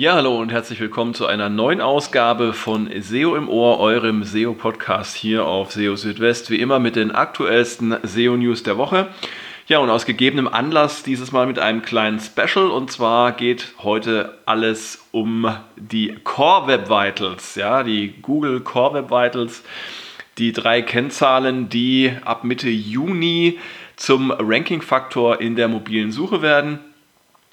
Ja, 0.00 0.14
hallo 0.14 0.40
und 0.40 0.50
herzlich 0.50 0.80
willkommen 0.80 1.12
zu 1.12 1.26
einer 1.26 1.50
neuen 1.50 1.82
Ausgabe 1.82 2.54
von 2.54 2.88
SEO 3.02 3.36
im 3.36 3.50
Ohr, 3.50 3.78
eurem 3.80 4.24
SEO-Podcast 4.24 5.14
hier 5.14 5.44
auf 5.44 5.72
SEO 5.72 5.94
Südwest. 5.94 6.48
Wie 6.48 6.58
immer 6.58 6.78
mit 6.78 6.96
den 6.96 7.10
aktuellsten 7.10 7.94
SEO-News 8.02 8.62
der 8.62 8.78
Woche. 8.78 9.08
Ja, 9.66 9.78
und 9.80 9.90
aus 9.90 10.06
gegebenem 10.06 10.48
Anlass 10.48 11.02
dieses 11.02 11.32
Mal 11.32 11.46
mit 11.46 11.58
einem 11.58 11.82
kleinen 11.82 12.18
Special. 12.18 12.70
Und 12.70 12.90
zwar 12.90 13.32
geht 13.32 13.74
heute 13.82 14.38
alles 14.46 15.06
um 15.10 15.54
die 15.76 16.14
Core 16.24 16.66
Web 16.68 16.88
Vitals, 16.88 17.56
ja, 17.56 17.82
die 17.82 18.14
Google 18.22 18.60
Core 18.60 18.94
Web 18.94 19.10
Vitals. 19.10 19.62
Die 20.38 20.52
drei 20.54 20.80
Kennzahlen, 20.80 21.68
die 21.68 22.10
ab 22.24 22.42
Mitte 22.44 22.70
Juni 22.70 23.58
zum 23.96 24.30
Ranking-Faktor 24.30 25.42
in 25.42 25.56
der 25.56 25.68
mobilen 25.68 26.10
Suche 26.10 26.40
werden. 26.40 26.78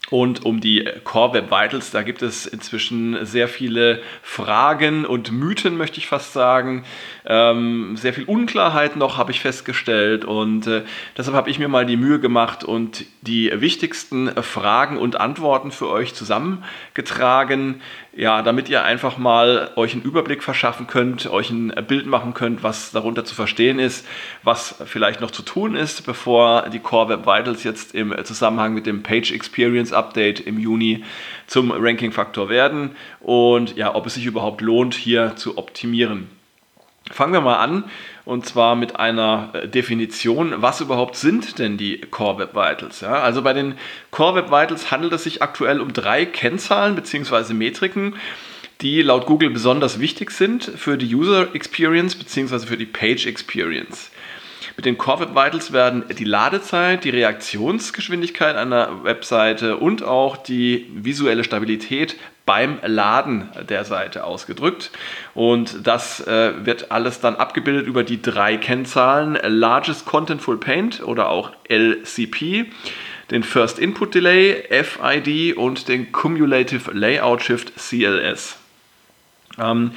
Und 0.10 0.46
um 0.46 0.62
die 0.62 0.88
Core 1.04 1.34
Web 1.34 1.52
Vitals, 1.52 1.92
da 1.92 2.02
gibt 2.02 2.22
es 2.22 2.46
inzwischen 2.46 3.26
sehr 3.26 3.50
viele 3.50 4.02
Fragen 4.22 5.06
und 5.06 5.34
Mythen, 5.34 5.76
möchte 5.76 5.98
ich 5.98 6.08
fast 6.08 6.32
sagen. 6.32 6.86
Ähm, 7.26 7.98
sehr 7.98 8.14
viel 8.14 8.24
Unklarheit 8.24 8.96
noch, 8.96 9.18
habe 9.18 9.32
ich 9.32 9.42
festgestellt. 9.42 10.24
Und 10.24 10.66
äh, 10.66 10.84
deshalb 11.18 11.36
habe 11.36 11.50
ich 11.50 11.60
mir 11.60 11.68
mal 11.68 11.86
die 11.86 11.98
Mühe 11.98 12.22
gemacht 12.22 12.64
und 12.64 13.04
die 13.22 13.52
wichtigsten 13.54 14.30
Fragen 14.42 14.98
und 14.98 15.20
Antworten 15.20 15.72
für 15.72 15.90
euch 15.90 16.14
zusammengetragen. 16.14 17.82
Ja, 18.18 18.42
damit 18.42 18.68
ihr 18.68 18.84
einfach 18.84 19.20
mal 19.20 19.70
euch 19.76 19.94
einen 19.94 20.02
Überblick 20.02 20.42
verschaffen 20.42 20.88
könnt, 20.88 21.30
euch 21.30 21.52
ein 21.52 21.72
Bild 21.88 22.08
machen 22.08 22.34
könnt, 22.34 22.64
was 22.64 22.90
darunter 22.90 23.26
zu 23.26 23.36
verstehen 23.36 23.78
ist, 23.78 24.08
was 24.42 24.82
vielleicht 24.86 25.22
noch 25.22 25.30
zu 25.30 25.44
tun 25.44 25.76
ist, 25.76 26.04
bevor 26.04 26.68
die 26.70 26.80
Core 26.80 27.10
Web 27.10 27.28
Vitals 27.28 27.64
jetzt 27.64 27.94
im 27.94 28.16
Zusammenhang 28.26 28.74
mit 28.74 28.88
dem 28.88 29.04
Page 29.04 29.32
Experience 29.32 29.94
Update 29.94 30.40
im 30.40 30.58
Juni 30.58 31.04
zum 31.46 31.70
Ranking-Faktor 31.72 32.50
werden 32.50 32.96
und 33.20 33.78
ja, 33.78 33.94
ob 33.94 34.08
es 34.08 34.16
sich 34.16 34.26
überhaupt 34.26 34.62
lohnt, 34.62 34.96
hier 34.96 35.36
zu 35.36 35.60
optimieren. 35.60 36.28
Fangen 37.12 37.34
wir 37.34 37.42
mal 37.42 37.58
an 37.58 37.84
und 38.28 38.46
zwar 38.46 38.76
mit 38.76 38.98
einer 38.98 39.52
äh, 39.54 39.68
Definition, 39.68 40.56
was 40.58 40.82
überhaupt 40.82 41.16
sind 41.16 41.60
denn 41.60 41.78
die 41.78 42.02
Core 42.02 42.40
Web 42.40 42.56
Vitals? 42.56 43.00
Ja, 43.00 43.22
also 43.22 43.42
bei 43.42 43.54
den 43.54 43.76
Core 44.12 44.36
Web 44.36 44.52
Vitals 44.52 44.92
handelt 44.92 45.14
es 45.14 45.24
sich 45.24 45.42
aktuell 45.42 45.80
um 45.80 45.94
drei 45.94 46.26
Kennzahlen 46.26 46.96
bzw. 46.96 47.54
Metriken, 47.54 48.16
die 48.82 49.02
laut 49.02 49.26
Google 49.26 49.50
besonders 49.50 50.00
wichtig 50.00 50.32
sind 50.32 50.66
für 50.66 50.98
die 50.98 51.16
User 51.16 51.56
Experience 51.56 52.16
bzw. 52.16 52.68
für 52.68 52.78
die 52.78 52.86
Page 52.86 53.26
Experience. 53.26 54.12
Mit 54.76 54.86
den 54.86 54.98
Core 54.98 55.22
Web 55.22 55.30
Vitals 55.30 55.72
werden 55.72 56.04
die 56.20 56.26
Ladezeit, 56.26 57.06
die 57.06 57.10
Reaktionsgeschwindigkeit 57.10 58.58
einer 58.58 59.06
Webseite 59.06 59.78
und 59.78 60.04
auch 60.04 60.36
die 60.36 60.86
visuelle 60.94 61.46
Stabilität 61.46 62.18
beim 62.48 62.80
Laden 62.82 63.50
der 63.70 63.86
Seite 63.86 64.24
ausgedrückt. 64.24 64.90
Und 65.36 65.86
das 65.86 66.26
äh, 66.26 66.66
wird 66.66 66.92
alles 66.92 67.20
dann 67.20 67.36
abgebildet 67.36 67.86
über 67.86 68.04
die 68.04 68.20
drei 68.20 68.58
Kennzahlen 68.58 69.38
Largest 69.44 70.08
Contentful 70.08 70.58
Paint 70.58 71.04
oder 71.04 71.30
auch 71.30 71.52
LCP 71.70 72.72
den 73.30 73.44
First 73.44 73.78
Input 73.78 74.16
Delay, 74.16 74.64
FID 74.84 75.58
und 75.58 75.90
den 75.90 76.12
Cumulative 76.14 76.92
Layout 76.92 77.44
Shift 77.44 77.74
CLS. 77.76 78.58
Ähm, 79.60 79.92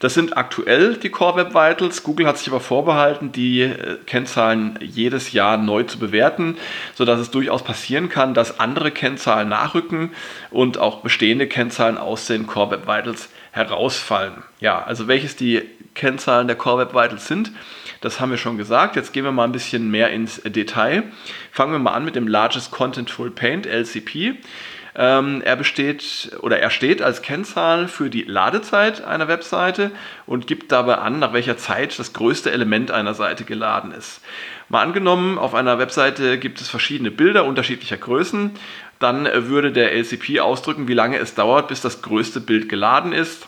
das 0.00 0.14
sind 0.14 0.36
aktuell 0.36 0.96
die 0.96 1.08
Core 1.08 1.36
Web 1.36 1.54
Vitals. 1.54 2.02
Google 2.02 2.26
hat 2.26 2.38
sich 2.38 2.48
aber 2.48 2.60
vorbehalten, 2.60 3.32
die 3.32 3.62
äh, 3.62 3.98
Kennzahlen 4.06 4.78
jedes 4.80 5.32
Jahr 5.32 5.56
neu 5.56 5.84
zu 5.84 5.98
bewerten, 5.98 6.56
sodass 6.94 7.20
es 7.20 7.30
durchaus 7.30 7.62
passieren 7.62 8.08
kann, 8.08 8.34
dass 8.34 8.60
andere 8.60 8.90
Kennzahlen 8.90 9.48
nachrücken 9.48 10.10
und 10.50 10.78
auch 10.78 11.00
bestehende 11.00 11.46
Kennzahlen 11.46 11.98
aus 11.98 12.26
den 12.26 12.46
Core 12.46 12.72
Web 12.72 12.86
Vitals 12.86 13.28
herausfallen. 13.52 14.42
Ja, 14.60 14.82
also 14.82 15.08
welches 15.08 15.36
die 15.36 15.62
Kennzahlen 15.94 16.46
der 16.46 16.56
Core 16.56 16.82
Web 16.82 16.94
Vitals 16.94 17.26
sind, 17.26 17.52
das 18.00 18.20
haben 18.20 18.30
wir 18.30 18.38
schon 18.38 18.58
gesagt. 18.58 18.96
Jetzt 18.96 19.12
gehen 19.12 19.24
wir 19.24 19.32
mal 19.32 19.44
ein 19.44 19.52
bisschen 19.52 19.90
mehr 19.90 20.10
ins 20.10 20.42
Detail. 20.44 21.04
Fangen 21.50 21.72
wir 21.72 21.78
mal 21.78 21.92
an 21.92 22.04
mit 22.04 22.14
dem 22.14 22.28
Largest 22.28 22.70
Contentful 22.70 23.30
Paint, 23.30 23.66
LCP. 23.66 24.34
Ähm, 24.98 25.42
er 25.44 25.56
besteht 25.56 26.30
oder 26.40 26.58
er 26.58 26.70
steht 26.70 27.02
als 27.02 27.20
Kennzahl 27.20 27.86
für 27.86 28.08
die 28.08 28.22
Ladezeit 28.22 29.04
einer 29.04 29.28
Webseite 29.28 29.90
und 30.24 30.46
gibt 30.46 30.72
dabei 30.72 30.96
an, 30.96 31.18
nach 31.18 31.34
welcher 31.34 31.58
Zeit 31.58 31.98
das 31.98 32.14
größte 32.14 32.50
Element 32.50 32.90
einer 32.90 33.12
Seite 33.12 33.44
geladen 33.44 33.92
ist. 33.92 34.22
Mal 34.70 34.82
angenommen, 34.82 35.38
auf 35.38 35.54
einer 35.54 35.78
Webseite 35.78 36.38
gibt 36.38 36.60
es 36.62 36.70
verschiedene 36.70 37.10
Bilder 37.10 37.44
unterschiedlicher 37.44 37.98
Größen, 37.98 38.52
dann 38.98 39.28
würde 39.48 39.70
der 39.70 39.92
LCP 39.92 40.40
ausdrücken, 40.40 40.88
wie 40.88 40.94
lange 40.94 41.18
es 41.18 41.34
dauert, 41.34 41.68
bis 41.68 41.82
das 41.82 42.00
größte 42.00 42.40
Bild 42.40 42.70
geladen 42.70 43.12
ist. 43.12 43.46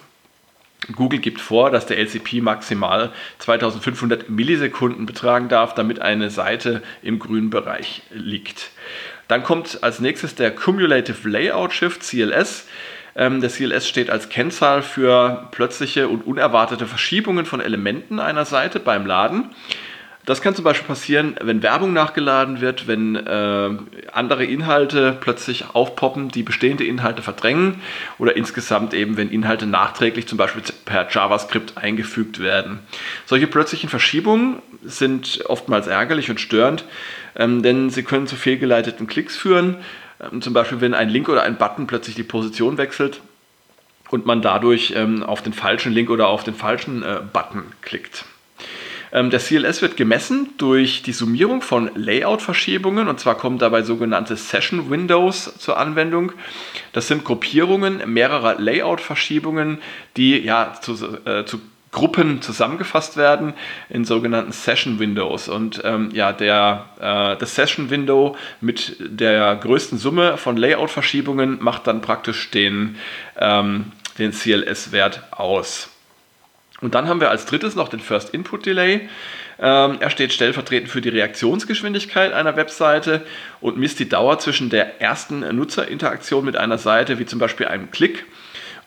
Google 0.94 1.18
gibt 1.18 1.40
vor, 1.40 1.70
dass 1.70 1.86
der 1.86 1.98
LCP 1.98 2.40
maximal 2.40 3.10
2500 3.38 4.30
Millisekunden 4.30 5.06
betragen 5.06 5.48
darf, 5.48 5.74
damit 5.74 6.00
eine 6.00 6.30
Seite 6.30 6.82
im 7.02 7.18
grünen 7.18 7.50
Bereich 7.50 8.02
liegt. 8.10 8.70
Dann 9.28 9.42
kommt 9.42 9.82
als 9.82 10.00
nächstes 10.00 10.34
der 10.34 10.54
Cumulative 10.54 11.28
Layout 11.28 11.72
Shift, 11.72 12.02
CLS. 12.02 12.66
Ähm, 13.14 13.40
der 13.40 13.50
CLS 13.50 13.86
steht 13.86 14.10
als 14.10 14.28
Kennzahl 14.28 14.82
für 14.82 15.48
plötzliche 15.50 16.08
und 16.08 16.26
unerwartete 16.26 16.86
Verschiebungen 16.86 17.44
von 17.46 17.60
Elementen 17.60 18.20
einer 18.20 18.44
Seite 18.44 18.80
beim 18.80 19.06
Laden. 19.06 19.50
Das 20.28 20.42
kann 20.42 20.54
zum 20.54 20.62
Beispiel 20.62 20.86
passieren, 20.86 21.36
wenn 21.40 21.62
Werbung 21.62 21.94
nachgeladen 21.94 22.60
wird, 22.60 22.86
wenn 22.86 23.16
äh, 23.16 23.70
andere 24.12 24.44
Inhalte 24.44 25.16
plötzlich 25.18 25.74
aufpoppen, 25.74 26.28
die 26.28 26.42
bestehende 26.42 26.84
Inhalte 26.84 27.22
verdrängen 27.22 27.80
oder 28.18 28.36
insgesamt 28.36 28.92
eben, 28.92 29.16
wenn 29.16 29.30
Inhalte 29.30 29.64
nachträglich 29.64 30.28
zum 30.28 30.36
Beispiel 30.36 30.60
per 30.84 31.08
JavaScript 31.08 31.78
eingefügt 31.78 32.40
werden. 32.40 32.80
Solche 33.24 33.46
plötzlichen 33.46 33.88
Verschiebungen 33.88 34.60
sind 34.84 35.46
oftmals 35.46 35.86
ärgerlich 35.86 36.28
und 36.28 36.42
störend, 36.42 36.84
ähm, 37.34 37.62
denn 37.62 37.88
sie 37.88 38.02
können 38.02 38.26
zu 38.26 38.36
fehlgeleiteten 38.36 39.06
Klicks 39.06 39.34
führen. 39.34 39.78
Ähm, 40.20 40.42
zum 40.42 40.52
Beispiel, 40.52 40.82
wenn 40.82 40.92
ein 40.92 41.08
Link 41.08 41.30
oder 41.30 41.42
ein 41.42 41.56
Button 41.56 41.86
plötzlich 41.86 42.16
die 42.16 42.22
Position 42.22 42.76
wechselt 42.76 43.22
und 44.10 44.26
man 44.26 44.42
dadurch 44.42 44.92
ähm, 44.94 45.22
auf 45.22 45.40
den 45.40 45.54
falschen 45.54 45.94
Link 45.94 46.10
oder 46.10 46.28
auf 46.28 46.44
den 46.44 46.54
falschen 46.54 47.02
äh, 47.02 47.20
Button 47.32 47.62
klickt. 47.80 48.26
Ähm, 49.12 49.30
der 49.30 49.40
CLS 49.40 49.82
wird 49.82 49.96
gemessen 49.96 50.50
durch 50.58 51.02
die 51.02 51.12
Summierung 51.12 51.62
von 51.62 51.90
Layout-Verschiebungen 51.94 53.08
und 53.08 53.20
zwar 53.20 53.36
kommen 53.36 53.58
dabei 53.58 53.82
sogenannte 53.82 54.36
Session 54.36 54.90
Windows 54.90 55.58
zur 55.58 55.78
Anwendung. 55.78 56.32
Das 56.92 57.08
sind 57.08 57.24
Gruppierungen 57.24 58.02
mehrerer 58.12 58.56
Layout-Verschiebungen, 58.58 59.78
die 60.16 60.38
ja 60.38 60.74
zu, 60.80 60.94
äh, 61.24 61.44
zu 61.44 61.60
Gruppen 61.90 62.42
zusammengefasst 62.42 63.16
werden 63.16 63.54
in 63.88 64.04
sogenannten 64.04 64.52
Session 64.52 64.98
Windows. 64.98 65.48
Und 65.48 65.80
ähm, 65.84 66.10
ja, 66.12 66.32
der, 66.32 66.86
äh, 67.00 67.38
das 67.38 67.54
Session 67.54 67.90
Window 67.90 68.36
mit 68.60 68.96
der 69.00 69.56
größten 69.56 69.98
Summe 69.98 70.36
von 70.36 70.56
Layout-Verschiebungen 70.56 71.58
macht 71.60 71.86
dann 71.86 72.02
praktisch 72.02 72.50
den, 72.50 72.96
ähm, 73.38 73.92
den 74.18 74.32
CLS-Wert 74.32 75.22
aus. 75.30 75.88
Und 76.80 76.94
dann 76.94 77.08
haben 77.08 77.20
wir 77.20 77.30
als 77.30 77.44
drittes 77.46 77.74
noch 77.74 77.88
den 77.88 78.00
First 78.00 78.30
Input 78.30 78.66
Delay. 78.66 79.08
Ähm, 79.58 79.96
er 79.98 80.10
steht 80.10 80.32
stellvertretend 80.32 80.90
für 80.90 81.00
die 81.00 81.08
Reaktionsgeschwindigkeit 81.08 82.32
einer 82.32 82.54
Webseite 82.56 83.26
und 83.60 83.76
misst 83.76 83.98
die 83.98 84.08
Dauer 84.08 84.38
zwischen 84.38 84.70
der 84.70 85.00
ersten 85.00 85.40
Nutzerinteraktion 85.56 86.44
mit 86.44 86.56
einer 86.56 86.78
Seite, 86.78 87.18
wie 87.18 87.26
zum 87.26 87.40
Beispiel 87.40 87.66
einem 87.66 87.90
Klick, 87.90 88.26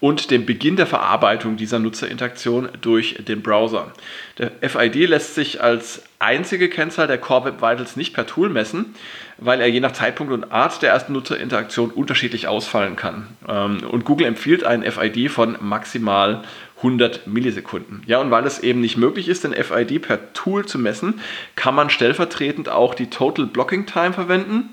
und 0.01 0.31
dem 0.31 0.45
Beginn 0.45 0.75
der 0.75 0.88
Verarbeitung 0.88 1.56
dieser 1.56 1.80
Nutzerinteraktion 1.80 2.68
durch 2.81 3.15
den 3.19 3.42
Browser. 3.42 3.94
Der 4.39 4.51
FID 4.68 5.07
lässt 5.07 5.36
sich 5.36 5.62
als 5.62 6.03
einzige 6.18 6.69
Kennzahl 6.69 7.07
der 7.07 7.19
Core 7.19 7.45
Web 7.45 7.62
Vitals 7.62 7.95
nicht 7.95 8.13
per 8.13 8.25
Tool 8.25 8.50
messen, 8.50 8.95
weil 9.38 9.62
er 9.62 9.68
je 9.68 9.80
nach 9.80 9.94
Zeitpunkt 9.94 10.33
und 10.33 10.51
Art 10.51 10.81
der 10.81 10.92
ersten 10.92 11.13
Nutzerinteraktion 11.13 11.92
unterschiedlich 11.92 12.48
ausfallen 12.48 12.95
kann. 12.95 13.27
Ähm, 13.48 13.83
und 13.89 14.03
Google 14.03 14.25
empfiehlt 14.27 14.63
einen 14.63 14.92
FID 14.92 15.30
von 15.30 15.56
maximal 15.62 16.44
100 16.77 17.27
Millisekunden. 17.27 18.01
Ja, 18.07 18.19
und 18.19 18.31
weil 18.31 18.45
es 18.45 18.59
eben 18.59 18.81
nicht 18.81 18.97
möglich 18.97 19.30
ist, 19.30 19.44
den 19.44 19.54
FID 19.54 20.01
per 20.01 20.33
Tool 20.33 20.65
zu 20.65 20.80
messen, 20.80 21.21
kann 21.56 21.75
man 21.75 21.92
stellvertretend 21.92 22.69
auch 22.69 22.95
die 22.95 23.12
Total 23.12 23.45
Blocking 23.45 23.86
Time 23.86 24.13
verwenden. 24.13 24.69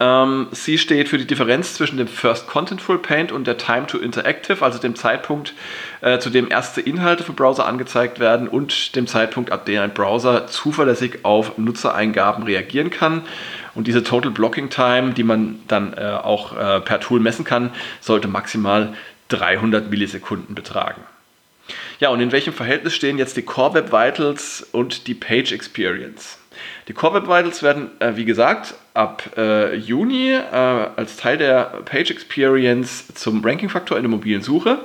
Ähm, 0.00 0.48
sie 0.50 0.76
steht 0.78 1.08
für 1.08 1.18
die 1.18 1.26
Differenz 1.26 1.74
zwischen 1.74 1.98
dem 1.98 2.08
First 2.08 2.48
Contentful 2.48 2.98
Paint 2.98 3.30
und 3.30 3.46
der 3.46 3.56
Time 3.56 3.86
to 3.86 3.98
Interactive, 3.98 4.64
also 4.64 4.78
dem 4.78 4.96
Zeitpunkt, 4.96 5.54
äh, 6.00 6.18
zu 6.18 6.30
dem 6.30 6.50
erste 6.50 6.80
Inhalte 6.80 7.22
für 7.22 7.32
Browser 7.32 7.66
angezeigt 7.66 8.18
werden 8.18 8.48
und 8.48 8.96
dem 8.96 9.06
Zeitpunkt, 9.06 9.52
ab 9.52 9.66
dem 9.66 9.80
ein 9.80 9.94
Browser 9.94 10.46
zuverlässig 10.48 11.20
auf 11.24 11.58
Nutzereingaben 11.58 12.44
reagieren 12.44 12.90
kann. 12.90 13.22
Und 13.74 13.86
diese 13.86 14.02
Total 14.02 14.30
Blocking 14.30 14.68
Time, 14.68 15.12
die 15.12 15.24
man 15.24 15.60
dann 15.68 15.94
äh, 15.94 16.18
auch 16.22 16.56
äh, 16.56 16.80
per 16.80 17.00
Tool 17.00 17.20
messen 17.20 17.44
kann, 17.44 17.70
sollte 18.00 18.28
maximal 18.28 18.94
300 19.28 19.90
Millisekunden 19.90 20.54
betragen. 20.54 21.00
Ja, 22.00 22.10
und 22.10 22.20
in 22.20 22.32
welchem 22.32 22.52
Verhältnis 22.52 22.94
stehen 22.94 23.18
jetzt 23.18 23.36
die 23.36 23.42
Core 23.42 23.74
Web 23.74 23.92
Vitals 23.92 24.66
und 24.72 25.06
die 25.06 25.14
Page 25.14 25.52
Experience? 25.52 26.38
Die 26.88 26.92
Core 26.92 27.14
Web 27.14 27.24
Vitals 27.24 27.62
werden, 27.62 27.90
äh, 28.00 28.16
wie 28.16 28.24
gesagt, 28.24 28.74
ab 28.94 29.30
äh, 29.36 29.74
Juni 29.76 30.30
äh, 30.30 30.54
als 30.54 31.16
Teil 31.16 31.38
der 31.38 31.82
Page 31.84 32.10
Experience 32.10 33.14
zum 33.14 33.44
Ranking-Faktor 33.44 33.96
in 33.96 34.04
der 34.04 34.10
mobilen 34.10 34.42
Suche. 34.42 34.78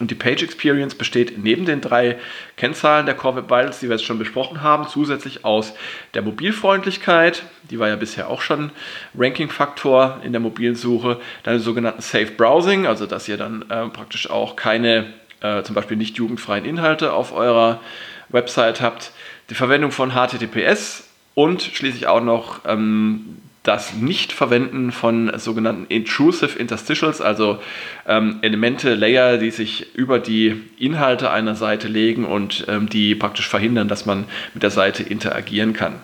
Und 0.00 0.12
die 0.12 0.14
Page 0.14 0.44
Experience 0.44 0.94
besteht 0.94 1.38
neben 1.42 1.64
den 1.64 1.80
drei 1.80 2.18
Kennzahlen 2.56 3.06
der 3.06 3.16
Core 3.16 3.36
Web 3.36 3.44
Vitals, 3.46 3.80
die 3.80 3.88
wir 3.88 3.96
jetzt 3.96 4.04
schon 4.04 4.18
besprochen 4.18 4.62
haben, 4.62 4.86
zusätzlich 4.86 5.44
aus 5.44 5.74
der 6.14 6.22
Mobilfreundlichkeit, 6.22 7.42
die 7.70 7.80
war 7.80 7.88
ja 7.88 7.96
bisher 7.96 8.28
auch 8.28 8.40
schon 8.40 8.70
Ranking-Faktor 9.16 10.20
in 10.22 10.32
der 10.32 10.40
mobilen 10.40 10.76
Suche, 10.76 11.20
dann 11.42 11.54
den 11.54 11.62
sogenannten 11.62 12.02
Safe 12.02 12.30
Browsing, 12.30 12.86
also 12.86 13.06
dass 13.06 13.28
ihr 13.28 13.36
dann 13.36 13.62
äh, 13.62 13.88
praktisch 13.88 14.30
auch 14.30 14.54
keine 14.54 15.12
äh, 15.40 15.62
zum 15.62 15.74
Beispiel 15.74 15.96
nicht 15.96 16.16
jugendfreien 16.16 16.64
Inhalte 16.64 17.12
auf 17.12 17.32
eurer 17.32 17.80
Website 18.28 18.80
habt, 18.80 19.12
die 19.50 19.54
Verwendung 19.54 19.90
von 19.90 20.12
HTTPS 20.12 21.04
und 21.34 21.62
schließlich 21.62 22.06
auch 22.06 22.22
noch 22.22 22.60
ähm, 22.66 23.38
das 23.62 23.94
Nicht-Verwenden 23.94 24.92
von 24.92 25.30
sogenannten 25.38 25.84
Intrusive 25.88 26.58
Interstitials, 26.58 27.20
also 27.20 27.58
ähm, 28.06 28.38
Elemente, 28.40 28.94
Layer, 28.94 29.36
die 29.36 29.50
sich 29.50 29.94
über 29.94 30.18
die 30.18 30.62
Inhalte 30.78 31.30
einer 31.30 31.54
Seite 31.54 31.86
legen 31.86 32.24
und 32.24 32.64
ähm, 32.68 32.88
die 32.88 33.14
praktisch 33.14 33.48
verhindern, 33.48 33.88
dass 33.88 34.06
man 34.06 34.24
mit 34.54 34.62
der 34.62 34.70
Seite 34.70 35.02
interagieren 35.02 35.74
kann. 35.74 35.94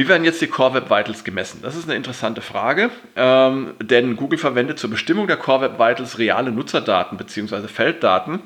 Wie 0.00 0.08
werden 0.08 0.24
jetzt 0.24 0.40
die 0.40 0.46
Core 0.46 0.72
Web 0.72 0.84
Vitals 0.88 1.24
gemessen? 1.24 1.60
Das 1.60 1.76
ist 1.76 1.84
eine 1.84 1.94
interessante 1.94 2.40
Frage, 2.40 2.88
ähm, 3.16 3.74
denn 3.82 4.16
Google 4.16 4.38
verwendet 4.38 4.78
zur 4.78 4.88
Bestimmung 4.88 5.26
der 5.26 5.36
Core 5.36 5.60
Web 5.60 5.72
Vitals 5.78 6.18
reale 6.18 6.50
Nutzerdaten 6.50 7.18
bzw. 7.18 7.68
Felddaten, 7.68 8.40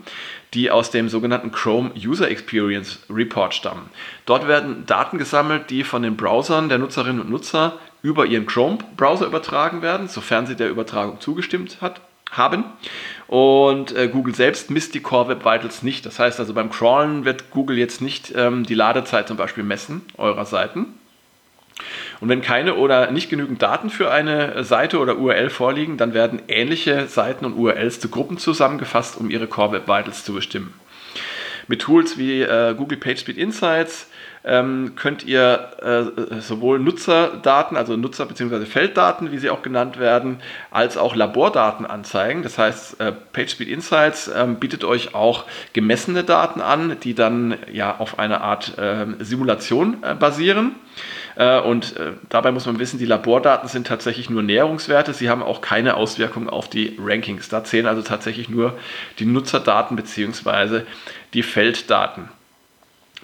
die 0.53 0.73
aus 0.73 0.91
dem 0.91 1.09
sogenannten 1.09 1.53
Chrome 1.53 1.93
User 1.95 2.29
Experience 2.29 3.07
Report 3.09 3.55
stammen. 3.55 3.89
Dort 4.27 4.49
werden 4.49 4.85
Daten 4.87 5.17
gesammelt, 5.17 5.71
die 5.71 5.85
von 5.85 6.03
den 6.03 6.17
Browsern 6.17 6.69
der 6.69 6.79
Nutzerinnen 6.79 7.21
und 7.21 7.31
Nutzer 7.31 7.79
über 8.03 8.27
ihren 8.27 8.47
Chrome-Browser 8.47 9.27
übertragen 9.27 9.81
werden, 9.81 10.09
sofern 10.09 10.49
sie 10.49 10.57
der 10.57 10.71
Übertragung 10.71 11.21
zugestimmt 11.21 11.81
hat, 11.81 12.01
haben. 12.33 12.65
Und 13.29 13.97
äh, 13.97 14.09
Google 14.09 14.35
selbst 14.35 14.73
misst 14.73 14.93
die 14.97 15.03
Core 15.03 15.29
Web 15.29 15.45
Vitals 15.45 15.85
nicht. 15.85 16.05
Das 16.05 16.19
heißt 16.19 16.41
also, 16.41 16.53
beim 16.53 16.71
Crawlen 16.71 17.25
wird 17.25 17.53
Google 17.53 17.79
jetzt 17.79 18.03
nicht 18.03 18.33
ähm, 18.35 18.65
die 18.65 18.75
Ladezeit 18.75 19.29
zum 19.29 19.37
Beispiel 19.37 19.63
messen 19.63 20.03
eurer 20.19 20.47
Seiten. 20.47 20.87
Und 22.21 22.29
wenn 22.29 22.41
keine 22.41 22.75
oder 22.75 23.11
nicht 23.11 23.31
genügend 23.31 23.63
Daten 23.63 23.91
für 23.91 24.11
eine 24.11 24.65
Seite 24.65 24.99
oder 24.99 25.19
URL 25.19 25.51
vorliegen, 25.51 25.97
dann 25.97 26.15
werden 26.15 26.43
ähnliche 26.49 27.07
Seiten 27.07 27.45
und 27.45 27.55
URLs 27.55 28.01
zu 28.01 28.09
Gruppen 28.09 28.39
zusammengefasst, 28.39 29.17
um 29.19 29.31
ihre 29.31 29.47
Core 29.47 29.73
Web 29.73 29.89
Vitals 29.89 30.25
zu 30.25 30.35
bestimmen. 30.35 30.75
Mit 31.67 31.83
Tools 31.83 32.19
wie 32.19 32.43
äh, 32.43 32.75
Google 32.77 32.99
PageSpeed 32.99 33.39
Insights 33.39 34.09
ähm, 34.45 34.93
könnt 34.97 35.25
ihr 35.25 35.71
äh, 35.81 36.41
sowohl 36.41 36.79
Nutzerdaten, 36.79 37.77
also 37.79 37.95
Nutzer- 37.95 38.27
bzw. 38.27 38.67
Felddaten, 38.67 39.33
wie 39.33 39.39
sie 39.39 39.49
auch 39.49 39.63
genannt 39.63 39.99
werden, 39.99 40.41
als 40.71 40.99
auch 40.99 41.17
Labordaten 41.17 41.87
anzeigen. 41.87 42.43
Das 42.43 42.59
heißt, 42.59 43.01
äh, 43.01 43.13
PageSpeed 43.13 43.69
Insights 43.69 44.31
ähm, 44.35 44.57
bietet 44.57 44.85
euch 44.85 45.15
auch 45.15 45.45
gemessene 45.73 46.25
Daten 46.25 46.61
an, 46.61 46.99
die 47.03 47.15
dann 47.15 47.57
ja 47.73 47.97
auf 47.99 48.19
eine 48.19 48.43
Art 48.43 48.75
ähm, 48.79 49.17
Simulation 49.21 50.03
äh, 50.03 50.15
basieren. 50.15 50.75
Äh, 51.37 51.61
und 51.61 51.97
äh, 51.97 52.13
dabei 52.29 52.53
muss 52.53 52.67
man 52.67 52.79
wissen, 52.79 52.99
die 52.99 53.07
Labordaten 53.07 53.69
sind 53.69 53.87
tatsächlich 53.87 54.31
nur 54.31 54.43
Näherungswerte. 54.43 55.13
Sie 55.13 55.29
haben 55.29 55.43
auch 55.43 55.61
keine 55.61 55.97
Auswirkungen 55.97 56.49
auf 56.49 56.69
die 56.69 56.97
Rankings. 56.99 57.49
Da 57.49 57.65
zählen 57.65 57.87
also 57.87 58.03
tatsächlich 58.03 58.49
nur 58.49 58.79
die 59.19 59.27
Nutzerdaten 59.27 59.97
bzw. 59.97 60.83
die 61.33 61.43
Felddaten. 61.43 62.29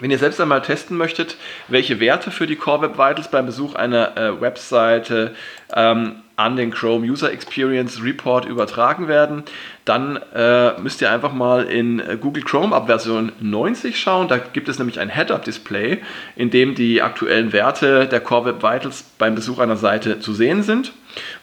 Wenn 0.01 0.09
ihr 0.09 0.17
selbst 0.17 0.41
einmal 0.41 0.63
testen 0.63 0.97
möchtet, 0.97 1.37
welche 1.67 1.99
Werte 1.99 2.31
für 2.31 2.47
die 2.47 2.55
Core 2.55 2.81
Web 2.81 2.93
Vitals 2.97 3.29
beim 3.29 3.45
Besuch 3.45 3.75
einer 3.75 4.17
äh, 4.17 4.41
Webseite 4.41 5.35
ähm, 5.75 6.15
an 6.35 6.55
den 6.55 6.71
Chrome 6.71 7.05
User 7.05 7.31
Experience 7.31 8.03
Report 8.03 8.45
übertragen 8.45 9.07
werden, 9.07 9.43
dann 9.85 10.19
äh, 10.33 10.79
müsst 10.79 11.01
ihr 11.01 11.11
einfach 11.11 11.33
mal 11.33 11.65
in 11.65 11.99
äh, 11.99 12.17
Google 12.19 12.41
Chrome 12.41 12.75
ab 12.75 12.87
Version 12.87 13.31
90 13.41 13.99
schauen. 13.99 14.27
Da 14.27 14.39
gibt 14.39 14.69
es 14.69 14.79
nämlich 14.79 14.99
ein 14.99 15.09
Head-Up-Display, 15.09 15.99
in 16.35 16.49
dem 16.49 16.73
die 16.73 17.03
aktuellen 17.03 17.53
Werte 17.53 18.07
der 18.07 18.21
Core 18.21 18.45
Web 18.45 18.63
Vitals 18.63 19.03
beim 19.19 19.35
Besuch 19.35 19.59
einer 19.59 19.77
Seite 19.77 20.19
zu 20.19 20.33
sehen 20.33 20.63
sind. 20.63 20.93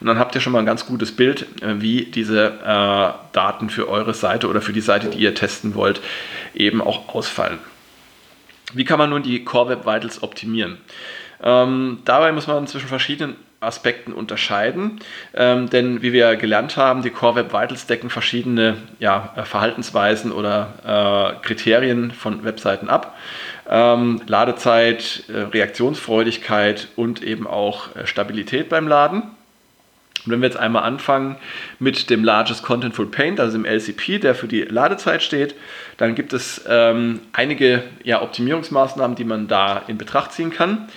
Und 0.00 0.08
dann 0.08 0.18
habt 0.18 0.34
ihr 0.34 0.40
schon 0.40 0.52
mal 0.52 0.58
ein 0.58 0.66
ganz 0.66 0.84
gutes 0.84 1.12
Bild, 1.12 1.42
äh, 1.62 1.80
wie 1.80 2.06
diese 2.06 2.54
äh, 2.64 3.12
Daten 3.32 3.70
für 3.70 3.88
eure 3.88 4.14
Seite 4.14 4.48
oder 4.48 4.60
für 4.60 4.72
die 4.72 4.80
Seite, 4.80 5.10
die 5.10 5.18
ihr 5.18 5.36
testen 5.36 5.76
wollt, 5.76 6.00
eben 6.54 6.80
auch 6.80 7.14
ausfallen. 7.14 7.60
Wie 8.74 8.84
kann 8.84 8.98
man 8.98 9.10
nun 9.10 9.22
die 9.22 9.44
Core 9.44 9.70
Web 9.70 9.86
Vitals 9.86 10.22
optimieren? 10.22 10.78
Ähm, 11.42 11.98
dabei 12.04 12.32
muss 12.32 12.46
man 12.46 12.66
zwischen 12.66 12.88
verschiedenen 12.88 13.36
Aspekten 13.60 14.12
unterscheiden, 14.12 15.00
ähm, 15.34 15.68
denn 15.68 16.00
wie 16.00 16.12
wir 16.12 16.36
gelernt 16.36 16.76
haben, 16.76 17.02
die 17.02 17.10
Core 17.10 17.36
Web 17.36 17.52
Vitals 17.52 17.86
decken 17.86 18.08
verschiedene 18.08 18.76
ja, 19.00 19.32
äh, 19.36 19.42
Verhaltensweisen 19.42 20.30
oder 20.30 21.34
äh, 21.40 21.44
Kriterien 21.44 22.12
von 22.12 22.44
Webseiten 22.44 22.88
ab. 22.88 23.16
Ähm, 23.68 24.22
Ladezeit, 24.26 25.24
äh, 25.28 25.40
Reaktionsfreudigkeit 25.40 26.88
und 26.94 27.22
eben 27.22 27.46
auch 27.46 27.96
äh, 27.96 28.06
Stabilität 28.06 28.68
beim 28.68 28.86
Laden. 28.86 29.22
Und 30.28 30.32
wenn 30.32 30.42
wir 30.42 30.48
jetzt 30.48 30.58
einmal 30.58 30.82
anfangen 30.82 31.36
mit 31.78 32.10
dem 32.10 32.22
Largest 32.22 32.62
Contentful 32.62 33.06
Paint, 33.06 33.40
also 33.40 33.56
dem 33.56 33.64
LCP, 33.64 34.18
der 34.18 34.34
für 34.34 34.46
die 34.46 34.60
Ladezeit 34.60 35.22
steht, 35.22 35.54
dann 35.96 36.14
gibt 36.14 36.34
es 36.34 36.66
ähm, 36.68 37.20
einige 37.32 37.82
ja, 38.04 38.20
Optimierungsmaßnahmen, 38.20 39.16
die 39.16 39.24
man 39.24 39.48
da 39.48 39.82
in 39.86 39.96
Betracht 39.96 40.32
ziehen 40.32 40.50
kann. 40.50 40.88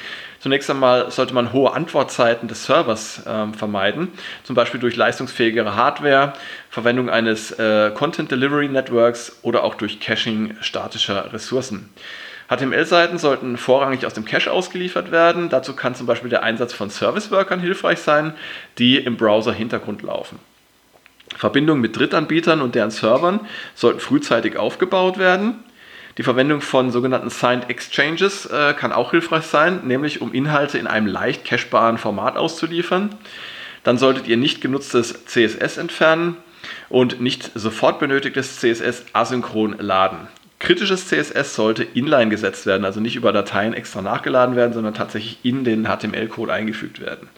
Zunächst 0.42 0.70
einmal 0.70 1.12
sollte 1.12 1.34
man 1.34 1.54
hohe 1.54 1.72
Antwortzeiten 1.72 2.50
des 2.50 2.66
Servers 2.66 3.22
ähm, 3.26 3.54
vermeiden, 3.54 4.10
zum 4.44 4.54
Beispiel 4.54 4.82
durch 4.82 4.98
leistungsfähigere 4.98 5.78
Hardware, 5.78 6.34
Verwendung 6.70 7.10
eines 7.10 7.52
äh, 7.52 7.92
Content 7.92 8.32
Delivery 8.32 8.68
Networks 8.68 9.38
oder 9.44 9.64
auch 9.64 9.76
durch 9.76 10.02
Caching 10.02 10.58
statischer 10.60 11.32
Ressourcen. 11.32 11.90
HTML-Seiten 12.52 13.18
sollten 13.18 13.56
vorrangig 13.56 14.06
aus 14.06 14.14
dem 14.14 14.26
Cache 14.26 14.52
ausgeliefert 14.52 15.10
werden. 15.10 15.48
Dazu 15.48 15.74
kann 15.74 15.96
zum 15.96 16.06
Beispiel 16.06 16.30
der 16.30 16.44
Einsatz 16.44 16.74
von 16.74 16.90
Service-Workern 16.90 17.62
hilfreich 17.62 18.00
sein, 18.00 18.34
die 18.78 18.98
im 18.98 19.16
Browser-Hintergrund 19.16 20.02
laufen. 20.02 20.38
Verbindungen 21.38 21.82
mit 21.82 21.98
Drittanbietern 21.98 22.62
und 22.62 22.76
deren 22.76 22.92
Servern 22.92 23.40
sollten 23.74 24.02
frühzeitig 24.02 24.58
aufgebaut 24.58 25.18
werden. 25.18 25.64
Die 26.18 26.24
Verwendung 26.24 26.60
von 26.60 26.92
sogenannten 26.92 27.30
Signed 27.30 27.70
Exchanges 27.70 28.46
äh, 28.48 28.74
kann 28.74 28.92
auch 28.92 29.12
hilfreich 29.12 29.46
sein, 29.46 29.88
nämlich 29.88 30.20
um 30.20 30.34
Inhalte 30.34 30.78
in 30.78 30.88
einem 30.88 31.08
leicht 31.08 31.46
cachebaren 31.46 31.98
Format 31.98 32.36
auszuliefern. 32.36 33.16
Dann 33.84 33.98
solltet 33.98 34.28
ihr 34.28 34.36
nicht 34.36 34.60
genutztes 34.60 35.26
CSS 35.26 35.78
entfernen 35.78 36.36
und 36.90 37.22
nicht 37.22 37.52
sofort 37.56 38.00
benötigtes 38.00 38.60
CSS 38.60 39.06
asynchron 39.14 39.78
laden. 39.80 40.28
Kritisches 40.62 41.08
CSS 41.08 41.56
sollte 41.56 41.84
inline 41.84 42.30
gesetzt 42.30 42.68
werden, 42.68 42.86
also 42.86 43.00
nicht 43.00 43.16
über 43.16 43.34
Dateien 43.34 43.74
extra 43.74 44.04
nachgeladen 44.04 44.56
werden, 44.56 44.74
sondern 44.74 44.94
tatsächlich 44.94 45.40
in 45.42 45.64
den 45.64 45.86
HTML-Code 45.88 46.54
eingefügt 46.54 47.02
werden. 47.02 47.30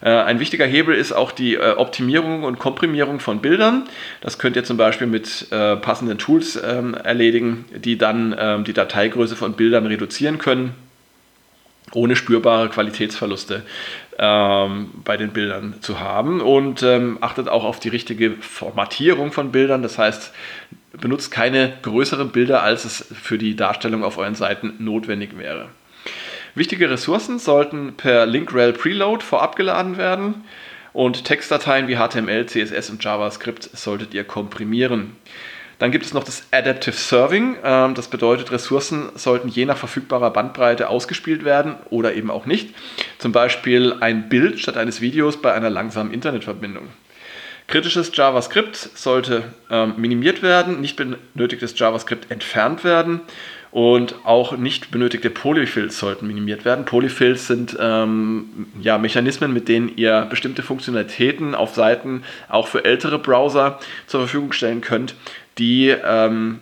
Äh, 0.00 0.10
ein 0.10 0.40
wichtiger 0.40 0.66
Hebel 0.66 0.96
ist 0.96 1.12
auch 1.12 1.30
die 1.30 1.54
äh, 1.54 1.74
Optimierung 1.76 2.42
und 2.42 2.58
Komprimierung 2.58 3.20
von 3.20 3.40
Bildern. 3.40 3.84
Das 4.20 4.40
könnt 4.40 4.56
ihr 4.56 4.64
zum 4.64 4.76
Beispiel 4.76 5.06
mit 5.06 5.46
äh, 5.52 5.76
passenden 5.76 6.18
Tools 6.18 6.60
ähm, 6.62 6.94
erledigen, 6.94 7.64
die 7.76 7.96
dann 7.96 8.34
ähm, 8.36 8.64
die 8.64 8.72
Dateigröße 8.72 9.36
von 9.36 9.52
Bildern 9.52 9.86
reduzieren 9.86 10.38
können, 10.38 10.74
ohne 11.92 12.16
spürbare 12.16 12.68
Qualitätsverluste 12.70 13.62
ähm, 14.18 14.90
bei 15.04 15.16
den 15.16 15.30
Bildern 15.30 15.74
zu 15.80 16.00
haben. 16.00 16.40
Und 16.40 16.82
achtet 17.20 17.48
auch 17.48 17.64
auf 17.64 17.80
die 17.80 17.88
richtige 17.88 18.32
Formatierung 18.32 19.32
von 19.32 19.52
Bildern. 19.52 19.82
Das 19.82 19.98
heißt, 19.98 20.32
benutzt 20.92 21.30
keine 21.30 21.74
größeren 21.82 22.30
Bilder, 22.30 22.62
als 22.62 22.84
es 22.84 23.06
für 23.12 23.38
die 23.38 23.56
Darstellung 23.56 24.04
auf 24.04 24.18
euren 24.18 24.34
Seiten 24.34 24.74
notwendig 24.78 25.38
wäre. 25.38 25.68
Wichtige 26.54 26.90
Ressourcen 26.90 27.38
sollten 27.38 27.94
per 27.96 28.26
Link-Rel 28.26 28.72
Preload 28.72 29.24
vorab 29.24 29.54
geladen 29.56 29.96
werden 29.96 30.42
und 30.92 31.24
Textdateien 31.24 31.86
wie 31.86 31.96
HTML, 31.96 32.46
CSS 32.46 32.90
und 32.90 33.04
JavaScript 33.04 33.62
solltet 33.76 34.14
ihr 34.14 34.24
komprimieren. 34.24 35.16
Dann 35.78 35.92
gibt 35.92 36.04
es 36.04 36.12
noch 36.12 36.24
das 36.24 36.42
Adaptive 36.50 36.96
Serving. 36.96 37.56
Ähm, 37.62 37.94
das 37.94 38.08
bedeutet, 38.08 38.50
Ressourcen 38.50 39.10
sollten 39.14 39.48
je 39.48 39.64
nach 39.64 39.76
verfügbarer 39.76 40.30
Bandbreite 40.30 40.88
ausgespielt 40.88 41.44
werden 41.44 41.76
oder 41.90 42.14
eben 42.14 42.30
auch 42.30 42.46
nicht. 42.46 42.74
Zum 43.18 43.32
Beispiel 43.32 43.94
ein 44.00 44.28
Bild 44.28 44.58
statt 44.58 44.76
eines 44.76 45.00
Videos 45.00 45.40
bei 45.40 45.52
einer 45.52 45.70
langsamen 45.70 46.12
Internetverbindung. 46.12 46.88
Kritisches 47.68 48.10
JavaScript 48.14 48.76
sollte 48.76 49.44
ähm, 49.70 49.94
minimiert 49.98 50.42
werden, 50.42 50.80
nicht 50.80 50.96
benötigtes 50.96 51.78
JavaScript 51.78 52.30
entfernt 52.30 52.82
werden 52.82 53.20
und 53.70 54.14
auch 54.24 54.56
nicht 54.56 54.90
benötigte 54.90 55.28
Polyfills 55.28 55.98
sollten 55.98 56.26
minimiert 56.26 56.64
werden. 56.64 56.86
Polyfills 56.86 57.46
sind 57.46 57.76
ähm, 57.78 58.68
ja, 58.80 58.96
Mechanismen, 58.96 59.52
mit 59.52 59.68
denen 59.68 59.94
ihr 59.96 60.26
bestimmte 60.30 60.62
Funktionalitäten 60.62 61.54
auf 61.54 61.74
Seiten 61.74 62.24
auch 62.48 62.68
für 62.68 62.86
ältere 62.86 63.18
Browser 63.18 63.78
zur 64.06 64.20
Verfügung 64.20 64.52
stellen 64.52 64.80
könnt, 64.80 65.14
die, 65.58 65.88
ähm, 65.88 66.60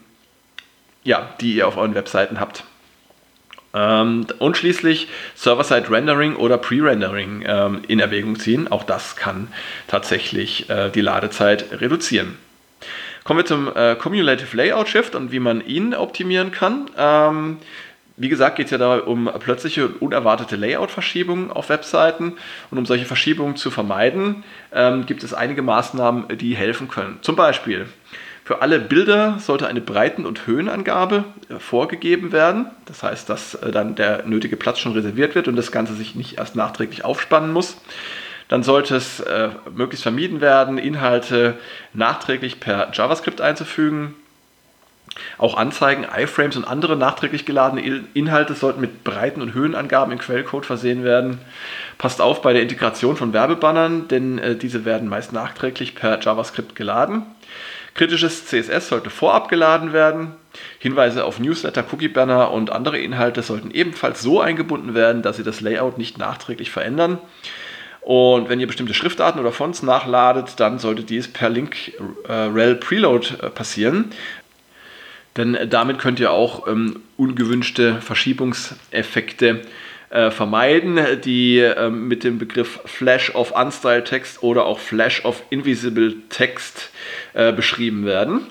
ja, 1.05 1.31
die 1.41 1.57
ihr 1.57 1.69
auf 1.69 1.77
euren 1.77 1.95
Webseiten 1.95 2.41
habt. 2.41 2.65
Ähm, 3.75 4.27
und 4.39 4.57
schließlich 4.57 5.09
Server-Side 5.35 5.91
Rendering 5.91 6.37
oder 6.37 6.59
Pre-Rendering 6.59 7.45
ähm, 7.47 7.83
in 7.87 8.01
Erwägung 8.01 8.39
ziehen. 8.39 8.69
Auch 8.69 8.85
das 8.85 9.17
kann 9.17 9.49
tatsächlich 9.87 10.71
äh, 10.71 10.91
die 10.91 11.03
Ladezeit 11.03 11.67
reduzieren. 11.73 12.39
Kommen 13.25 13.41
wir 13.41 13.45
zum 13.45 13.75
äh, 13.75 13.97
Cumulative 13.97 14.57
Layout 14.57 14.89
Shift 14.89 15.15
und 15.15 15.33
wie 15.33 15.41
man 15.41 15.65
ihn 15.67 15.95
optimieren 15.95 16.53
kann. 16.53 16.89
Ähm, 16.97 17.59
wie 18.17 18.31
gesagt, 18.31 18.57
geht 18.57 18.67
es 18.67 18.71
ja 18.71 18.79
da 18.79 18.99
um 18.99 19.31
plötzliche 19.41 19.89
unerwartete 19.89 20.57
Layout-Verschiebungen 20.57 21.51
auf 21.51 21.69
Webseiten. 21.69 22.35
Und 22.71 22.79
um 22.79 22.87
solche 22.87 23.05
Verschiebungen 23.05 23.57
zu 23.57 23.71
vermeiden, 23.71 24.43
ähm, 24.73 25.05
gibt 25.05 25.23
es 25.23 25.35
einige 25.35 25.61
Maßnahmen, 25.61 26.39
die 26.39 26.57
helfen 26.57 26.89
können. 26.89 27.19
Zum 27.21 27.37
Beispiel 27.37 27.87
für 28.47 28.63
alle 28.63 28.79
Bilder 28.79 29.41
sollte 29.41 29.67
eine 29.67 29.81
Breiten- 29.81 30.25
und 30.25 30.47
Höhenangabe 30.47 31.25
äh, 31.49 31.59
vorgegeben 31.59 32.31
werden. 32.31 32.67
Das 32.85 33.03
heißt, 33.03 33.29
dass 33.29 33.57
äh, 33.57 33.73
dann 33.73 33.97
der 33.97 34.25
nötige 34.25 34.57
Platz 34.57 34.79
schon 34.79 34.93
reserviert 34.93 35.35
wird 35.35 35.49
und 35.49 35.57
das 35.57 35.73
Ganze 35.73 35.95
sich 35.95 36.15
nicht 36.15 36.39
erst 36.39 36.55
nachträglich 36.55 37.05
aufspannen 37.05 37.53
muss. 37.53 37.77
Dann 38.47 38.63
sollte 38.63 38.95
es 38.95 39.19
äh, 39.19 39.49
möglichst 39.75 40.05
vermieden 40.05 40.41
werden, 40.41 40.79
Inhalte 40.79 41.59
nachträglich 41.93 42.61
per 42.61 42.93
JavaScript 42.93 43.41
einzufügen. 43.41 44.15
Auch 45.39 45.57
Anzeigen, 45.57 46.05
iFrames 46.05 46.57
und 46.57 46.69
andere 46.69 46.95
nachträglich 46.95 47.47
geladene 47.47 48.05
Inhalte 48.15 48.55
sollten 48.55 48.81
mit 48.81 49.03
Breiten- 49.03 49.43
und 49.43 49.55
Höhenangaben 49.55 50.13
im 50.13 50.21
Quellcode 50.21 50.67
versehen 50.67 51.03
werden. 51.03 51.39
Passt 51.99 52.21
auf 52.21 52.43
bei 52.43 52.53
der 52.53 52.63
Integration 52.63 53.17
von 53.17 53.33
Werbebannern, 53.33 54.07
denn 54.07 54.39
äh, 54.39 54.55
diese 54.55 54.85
werden 54.85 55.09
meist 55.09 55.33
nachträglich 55.33 55.97
per 55.97 56.21
JavaScript 56.21 56.77
geladen. 56.77 57.27
Kritisches 57.97 58.47
CSS 58.47 58.89
sollte 58.89 59.09
vorab 59.09 59.49
geladen 59.49 59.93
werden. 59.93 60.33
Hinweise 60.79 61.25
auf 61.25 61.39
Newsletter, 61.39 61.85
Cookie-Banner 61.91 62.51
und 62.51 62.71
andere 62.71 62.99
Inhalte 62.99 63.43
sollten 63.43 63.71
ebenfalls 63.71 64.21
so 64.21 64.41
eingebunden 64.41 64.95
werden, 64.95 65.23
dass 65.23 65.39
sie 65.39 65.43
das 65.43 65.63
Layout 65.63 65.97
nicht 65.97 66.19
nachträglich 66.19 66.71
verändern. 66.71 67.19
Und 68.03 68.49
wenn 68.49 68.61
ihr 68.61 68.67
bestimmte 68.67 68.95
Schriftarten 68.95 69.41
oder 69.41 69.51
Fonts 69.51 69.83
nachladet, 69.83 70.61
dann 70.61 70.79
sollte 70.79 71.03
dies 71.03 71.27
per 71.27 71.49
Link 71.49 71.93
äh, 72.29 72.33
rel 72.33 72.77
Preload 72.77 73.29
äh, 73.43 73.51
passieren. 73.51 74.13
Denn 75.37 75.59
damit 75.69 75.99
könnt 75.99 76.21
ihr 76.21 76.31
auch 76.31 76.69
ähm, 76.69 77.01
ungewünschte 77.17 78.01
Verschiebungseffekte 78.01 79.63
äh, 80.11 80.31
vermeiden, 80.31 80.99
die 81.25 81.59
äh, 81.59 81.91
mit 81.91 82.25
dem 82.25 82.39
Begriff 82.39 82.81
Flash 82.85 83.35
of 83.35 83.53
Unstyled 83.53 84.05
Text 84.05 84.43
oder 84.43 84.65
auch 84.65 84.79
Flash 84.79 85.25
of 85.25 85.43
Invisible 85.51 86.15
Text 86.29 86.91
äh, 87.35 87.53
beschrieben 87.53 88.07
werden. 88.07 88.47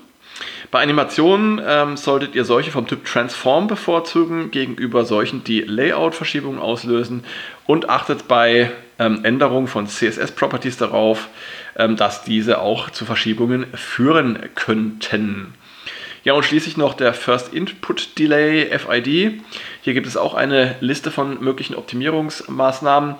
Bei 0.71 0.81
Animationen 0.81 1.62
ähm, 1.65 1.95
solltet 1.95 2.35
ihr 2.35 2.43
solche 2.43 2.71
vom 2.71 2.88
Typ 2.88 3.05
Transform 3.05 3.67
bevorzugen 3.67 4.51
gegenüber 4.51 5.05
solchen, 5.05 5.43
die 5.43 5.62
Layout-Verschiebungen 5.62 6.59
auslösen 6.59 7.24
und 7.65 7.89
achtet 7.89 8.27
bei 8.27 8.71
ähm, 9.00 9.24
Änderungen 9.24 9.67
von 9.67 9.88
CSS-Properties 9.88 10.77
darauf, 10.77 11.29
ähm, 11.77 11.95
dass 11.95 12.24
diese 12.24 12.59
auch 12.59 12.89
zu 12.89 13.05
Verschiebungen 13.05 13.67
führen 13.74 14.50
könnten. 14.55 15.53
Ja, 16.25 16.34
und 16.34 16.44
schließlich 16.44 16.75
noch 16.75 16.96
der 16.96 17.13
First 17.13 17.53
Input 17.53 18.17
Delay 18.17 18.75
FID. 18.79 19.44
Hier 19.84 19.94
gibt 19.94 20.08
es 20.08 20.17
auch 20.17 20.34
eine 20.34 20.75
Liste 20.79 21.12
von 21.12 21.39
möglichen 21.39 21.75
Optimierungsmaßnahmen. 21.75 23.13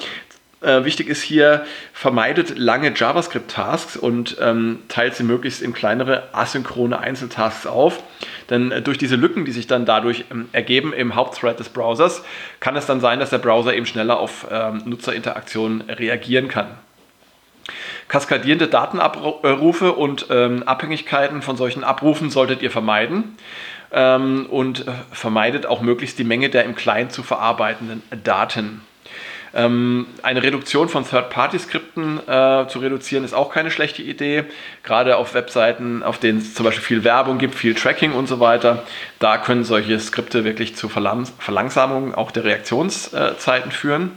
Äh, 0.62 0.86
wichtig 0.86 1.08
ist 1.08 1.22
hier, 1.22 1.68
vermeidet 1.94 2.58
lange 2.58 2.92
JavaScript-Tasks 2.96 3.96
und 3.96 4.38
ähm, 4.42 4.80
teilt 4.88 5.14
sie 5.14 5.22
möglichst 5.22 5.62
in 5.62 5.72
kleinere 5.74 6.30
asynchrone 6.34 6.98
Einzeltasks 6.98 7.68
auf. 7.68 8.02
Denn 8.50 8.72
äh, 8.72 8.82
durch 8.82 8.98
diese 8.98 9.18
Lücken, 9.18 9.46
die 9.46 9.52
sich 9.52 9.68
dann 9.68 9.86
dadurch 9.86 10.26
ähm, 10.32 10.50
ergeben 10.52 10.92
im 10.92 11.14
Hauptthread 11.14 11.60
des 11.60 11.70
Browsers, 11.70 12.24
kann 12.60 12.76
es 12.76 12.88
dann 12.88 13.02
sein, 13.02 13.20
dass 13.20 13.30
der 13.30 13.38
Browser 13.38 13.76
eben 13.76 13.86
schneller 13.86 14.18
auf 14.18 14.48
ähm, 14.50 14.82
Nutzerinteraktionen 14.84 15.82
reagieren 15.82 16.48
kann. 16.48 16.70
Kaskadierende 18.08 18.68
Datenabrufe 18.68 19.94
und 19.94 20.28
ähm, 20.30 20.64
Abhängigkeiten 20.64 21.42
von 21.42 21.58
solchen 21.58 21.84
Abrufen 21.84 22.30
solltet 22.30 22.62
ihr 22.62 22.72
vermeiden 22.72 23.38
ähm, 23.92 24.46
und 24.50 24.88
äh, 24.88 24.92
vermeidet 25.12 25.66
auch 25.66 25.82
möglichst 25.82 26.20
die 26.20 26.24
Menge 26.24 26.50
der 26.50 26.66
im 26.66 26.76
Client 26.76 27.12
zu 27.12 27.24
verarbeitenden 27.24 28.04
Daten. 28.24 28.82
Ähm, 29.56 30.08
eine 30.22 30.44
Reduktion 30.44 30.90
von 30.90 31.08
Third-Party-Skripten 31.08 32.20
äh, 32.28 32.68
zu 32.68 32.80
reduzieren 32.80 33.24
ist 33.24 33.34
auch 33.34 33.52
keine 33.52 33.72
schlechte 33.72 34.02
Idee. 34.02 34.44
Gerade 34.84 35.16
auf 35.16 35.34
Webseiten, 35.34 36.04
auf 36.04 36.20
denen 36.20 36.40
es 36.40 36.54
zum 36.54 36.66
Beispiel 36.66 36.84
viel 36.84 37.04
Werbung 37.06 37.38
gibt, 37.38 37.56
viel 37.56 37.74
Tracking 37.74 38.12
und 38.12 38.28
so 38.28 38.42
weiter. 38.42 38.84
Da 39.20 39.38
können 39.38 39.64
solche 39.64 39.98
Skripte 39.98 40.44
wirklich 40.44 40.76
zu 40.76 40.90
Verlangsamung 40.90 42.14
auch 42.14 42.32
der 42.32 42.44
Reaktionszeiten 42.44 43.72
führen. 43.72 44.12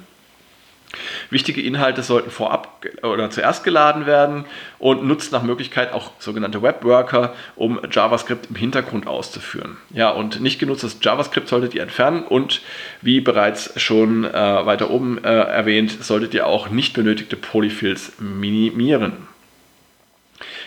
Wichtige 1.30 1.60
Inhalte 1.60 2.02
sollten 2.02 2.30
vorab 2.30 2.84
oder 3.02 3.30
zuerst 3.30 3.64
geladen 3.64 4.06
werden 4.06 4.46
und 4.78 5.04
nutzt 5.04 5.32
nach 5.32 5.42
Möglichkeit 5.42 5.92
auch 5.92 6.12
sogenannte 6.18 6.62
Webworker, 6.62 7.34
um 7.56 7.80
JavaScript 7.90 8.48
im 8.50 8.56
Hintergrund 8.56 9.06
auszuführen. 9.06 9.76
Ja, 9.90 10.10
und 10.10 10.40
nicht 10.40 10.58
genutztes 10.58 10.98
JavaScript 11.02 11.48
solltet 11.48 11.74
ihr 11.74 11.82
entfernen 11.82 12.22
und 12.22 12.62
wie 13.02 13.20
bereits 13.20 13.78
schon 13.80 14.24
äh, 14.24 14.32
weiter 14.32 14.90
oben 14.90 15.22
äh, 15.22 15.28
erwähnt, 15.28 16.02
solltet 16.02 16.34
ihr 16.34 16.46
auch 16.46 16.70
nicht 16.70 16.94
benötigte 16.94 17.36
Polyfills 17.36 18.12
minimieren. 18.18 19.28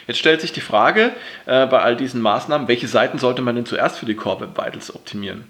Jetzt 0.08 0.18
stellt 0.18 0.42
sich 0.42 0.52
die 0.52 0.62
Frage 0.62 1.12
äh, 1.46 1.66
bei 1.68 1.80
all 1.80 1.96
diesen 1.96 2.22
Maßnahmen, 2.22 2.68
welche 2.68 2.88
Seiten 2.88 3.18
sollte 3.18 3.42
man 3.42 3.56
denn 3.56 3.66
zuerst 3.66 4.00
für 4.00 4.06
die 4.06 4.16
Core 4.16 4.42
Web 4.42 4.58
Vitals 4.58 4.94
optimieren? 4.94 5.46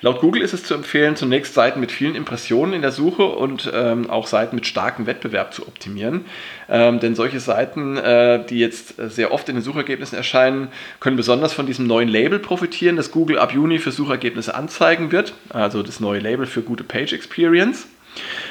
Laut 0.00 0.20
Google 0.20 0.42
ist 0.42 0.52
es 0.52 0.64
zu 0.64 0.74
empfehlen, 0.74 1.16
zunächst 1.16 1.54
Seiten 1.54 1.80
mit 1.80 1.92
vielen 1.92 2.14
Impressionen 2.14 2.72
in 2.74 2.82
der 2.82 2.92
Suche 2.92 3.24
und 3.24 3.70
ähm, 3.74 4.10
auch 4.10 4.26
Seiten 4.26 4.56
mit 4.56 4.66
starkem 4.66 5.06
Wettbewerb 5.06 5.52
zu 5.52 5.66
optimieren. 5.66 6.24
Ähm, 6.68 7.00
denn 7.00 7.14
solche 7.14 7.40
Seiten, 7.40 7.96
äh, 7.96 8.44
die 8.44 8.58
jetzt 8.58 8.94
sehr 8.96 9.32
oft 9.32 9.48
in 9.48 9.56
den 9.56 9.62
Suchergebnissen 9.62 10.16
erscheinen, 10.16 10.68
können 11.00 11.16
besonders 11.16 11.52
von 11.52 11.66
diesem 11.66 11.86
neuen 11.86 12.08
Label 12.08 12.38
profitieren, 12.38 12.96
das 12.96 13.10
Google 13.10 13.38
ab 13.38 13.52
Juni 13.52 13.78
für 13.78 13.92
Suchergebnisse 13.92 14.54
anzeigen 14.54 15.12
wird. 15.12 15.34
Also 15.50 15.82
das 15.82 16.00
neue 16.00 16.20
Label 16.20 16.46
für 16.46 16.62
gute 16.62 16.84
Page 16.84 17.12
Experience. 17.12 17.88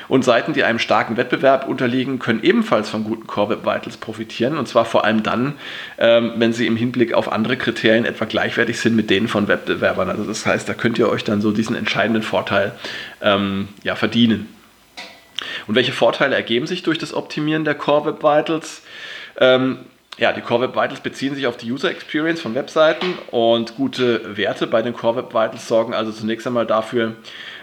Und 0.07 0.23
Seiten, 0.23 0.53
die 0.53 0.63
einem 0.63 0.79
starken 0.79 1.17
Wettbewerb 1.17 1.67
unterliegen, 1.67 2.19
können 2.19 2.43
ebenfalls 2.43 2.89
von 2.89 3.03
guten 3.03 3.27
Core 3.27 3.49
Web 3.49 3.65
Vitals 3.65 3.97
profitieren. 3.97 4.57
Und 4.57 4.67
zwar 4.67 4.85
vor 4.85 5.03
allem 5.03 5.23
dann, 5.23 5.53
ähm, 5.97 6.33
wenn 6.37 6.53
sie 6.53 6.67
im 6.67 6.77
Hinblick 6.77 7.13
auf 7.13 7.31
andere 7.31 7.57
Kriterien 7.57 8.05
etwa 8.05 8.25
gleichwertig 8.25 8.79
sind 8.79 8.95
mit 8.95 9.09
denen 9.09 9.27
von 9.27 9.47
Wettbewerbern. 9.47 10.09
Also 10.09 10.23
das 10.23 10.45
heißt, 10.45 10.67
da 10.69 10.73
könnt 10.73 10.99
ihr 10.99 11.09
euch 11.09 11.23
dann 11.23 11.41
so 11.41 11.51
diesen 11.51 11.75
entscheidenden 11.75 12.23
Vorteil 12.23 12.73
ähm, 13.21 13.69
ja, 13.83 13.95
verdienen. 13.95 14.49
Und 15.67 15.75
welche 15.75 15.91
Vorteile 15.91 16.35
ergeben 16.35 16.67
sich 16.67 16.83
durch 16.83 16.97
das 16.97 17.13
Optimieren 17.13 17.65
der 17.65 17.75
Core 17.75 18.05
Web 18.05 18.23
Vitals? 18.23 18.83
Ähm, 19.39 19.79
ja, 20.17 20.31
die 20.31 20.41
Core 20.41 20.61
Web 20.61 20.75
Vitals 20.75 21.01
beziehen 21.01 21.35
sich 21.35 21.45
auf 21.45 21.57
die 21.57 21.71
User 21.71 21.91
Experience 21.91 22.41
von 22.41 22.55
Webseiten 22.55 23.17
und 23.31 23.75
gute 23.75 24.37
Werte 24.37 24.65
bei 24.65 24.81
den 24.81 24.93
Core 24.93 25.17
Web 25.17 25.33
Vitals 25.33 25.67
sorgen 25.67 25.93
also 25.93 26.11
zunächst 26.11 26.47
einmal 26.47 26.65
dafür, 26.65 27.15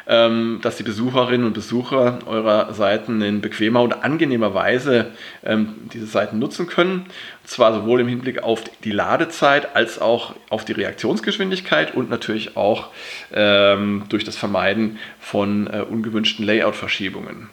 dass 0.05 0.77
die 0.77 0.83
Besucherinnen 0.83 1.47
und 1.47 1.53
Besucher 1.53 2.19
eurer 2.27 2.75
Seiten 2.75 3.23
in 3.23 3.41
bequemer 3.41 3.83
und 3.83 4.05
angenehmer 4.05 4.53
Weise 4.53 5.13
ähm, 5.45 5.75
diese 5.93 6.07
Seiten 6.07 6.39
nutzen 6.39 6.67
können. 6.67 7.07
Und 7.43 7.49
zwar 7.49 7.73
sowohl 7.73 8.01
im 8.01 8.09
Hinblick 8.09 8.43
auf 8.43 8.65
die 8.85 8.91
Ladezeit 8.91 9.77
als 9.77 10.01
auch 10.01 10.35
auf 10.51 10.65
die 10.65 10.73
Reaktionsgeschwindigkeit 10.73 11.95
und 11.95 12.11
natürlich 12.11 12.57
auch 12.57 12.89
ähm, 13.33 14.05
durch 14.09 14.25
das 14.25 14.37
Vermeiden 14.37 14.99
von 15.21 15.69
äh, 15.69 15.83
ungewünschten 15.89 16.45
Layout-Verschiebungen. 16.45 17.49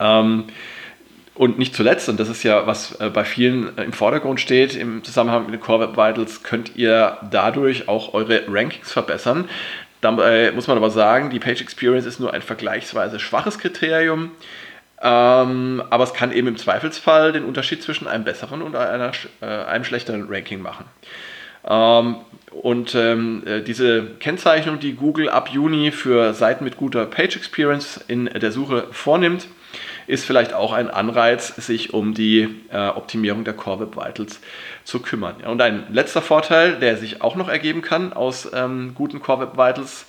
Ähm, 0.00 0.44
und 1.38 1.56
nicht 1.56 1.76
zuletzt, 1.76 2.08
und 2.08 2.18
das 2.18 2.28
ist 2.28 2.42
ja, 2.42 2.66
was 2.66 3.00
äh, 3.00 3.10
bei 3.10 3.24
vielen 3.24 3.78
äh, 3.78 3.84
im 3.84 3.92
Vordergrund 3.92 4.40
steht, 4.40 4.74
im 4.74 5.04
Zusammenhang 5.04 5.44
mit 5.44 5.54
den 5.54 5.60
Core 5.60 5.86
Web 5.86 5.96
Vitals, 5.96 6.42
könnt 6.42 6.74
ihr 6.74 7.16
dadurch 7.30 7.88
auch 7.88 8.12
eure 8.12 8.42
Rankings 8.48 8.90
verbessern. 8.90 9.48
Dabei 10.00 10.52
muss 10.52 10.68
man 10.68 10.76
aber 10.76 10.90
sagen, 10.90 11.30
die 11.30 11.38
Page 11.38 11.60
Experience 11.60 12.06
ist 12.06 12.20
nur 12.20 12.32
ein 12.32 12.42
vergleichsweise 12.42 13.18
schwaches 13.18 13.58
Kriterium. 13.58 14.30
Ähm, 15.00 15.82
aber 15.90 16.04
es 16.04 16.12
kann 16.12 16.32
eben 16.32 16.48
im 16.48 16.56
Zweifelsfall 16.56 17.32
den 17.32 17.44
Unterschied 17.44 17.82
zwischen 17.82 18.08
einem 18.08 18.24
besseren 18.24 18.62
und 18.62 18.74
einer, 18.74 19.12
äh, 19.40 19.46
einem 19.46 19.84
schlechteren 19.84 20.26
Ranking 20.28 20.60
machen. 20.60 20.86
Ähm, 21.68 22.16
und 22.50 22.94
ähm, 22.94 23.42
äh, 23.46 23.60
diese 23.60 24.04
Kennzeichnung, 24.18 24.80
die 24.80 24.94
Google 24.94 25.28
ab 25.28 25.50
Juni 25.50 25.92
für 25.92 26.34
Seiten 26.34 26.64
mit 26.64 26.76
guter 26.76 27.06
Page 27.06 27.36
Experience 27.36 28.00
in 28.08 28.26
der 28.26 28.50
Suche 28.50 28.86
vornimmt, 28.90 29.48
ist 30.08 30.24
vielleicht 30.24 30.54
auch 30.54 30.72
ein 30.72 30.90
Anreiz, 30.90 31.54
sich 31.56 31.94
um 31.94 32.14
die 32.14 32.48
äh, 32.72 32.88
Optimierung 32.88 33.44
der 33.44 33.54
Core 33.54 33.80
Web 33.80 33.96
Vitals 33.96 34.40
zu 34.84 35.00
kümmern. 35.00 35.36
Ja, 35.42 35.48
und 35.48 35.60
ein 35.62 35.84
letzter 35.90 36.22
Vorteil, 36.22 36.76
der 36.76 36.96
sich 36.96 37.22
auch 37.22 37.36
noch 37.36 37.48
ergeben 37.48 37.82
kann 37.82 38.12
aus 38.12 38.50
ähm, 38.52 38.92
guten 38.94 39.20
Core 39.20 39.42
Web 39.42 39.52
Vitals, 39.52 40.06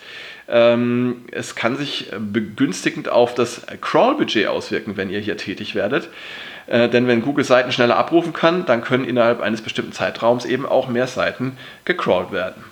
ähm, 0.48 1.26
es 1.32 1.56
kann 1.56 1.78
sich 1.78 2.12
begünstigend 2.18 3.10
auf 3.10 3.36
das 3.36 3.62
Crawl-Budget 3.82 4.48
auswirken, 4.48 4.98
wenn 4.98 5.10
ihr 5.10 5.20
hier 5.20 5.38
tätig 5.38 5.76
werdet. 5.76 6.10
Äh, 6.66 6.90
denn 6.90 7.08
wenn 7.08 7.22
Google 7.22 7.46
Seiten 7.46 7.72
schneller 7.72 7.98
abrufen 7.98 8.34
kann, 8.34 8.66
dann 8.66 8.82
können 8.82 9.06
innerhalb 9.06 9.42
eines 9.42 9.62
bestimmten 9.62 9.92
Zeitraums 9.92 10.46
eben 10.46 10.66
auch 10.66 10.88
mehr 10.88 11.08
Seiten 11.08 11.58
gecrawlt 11.86 12.32
werden. 12.32 12.64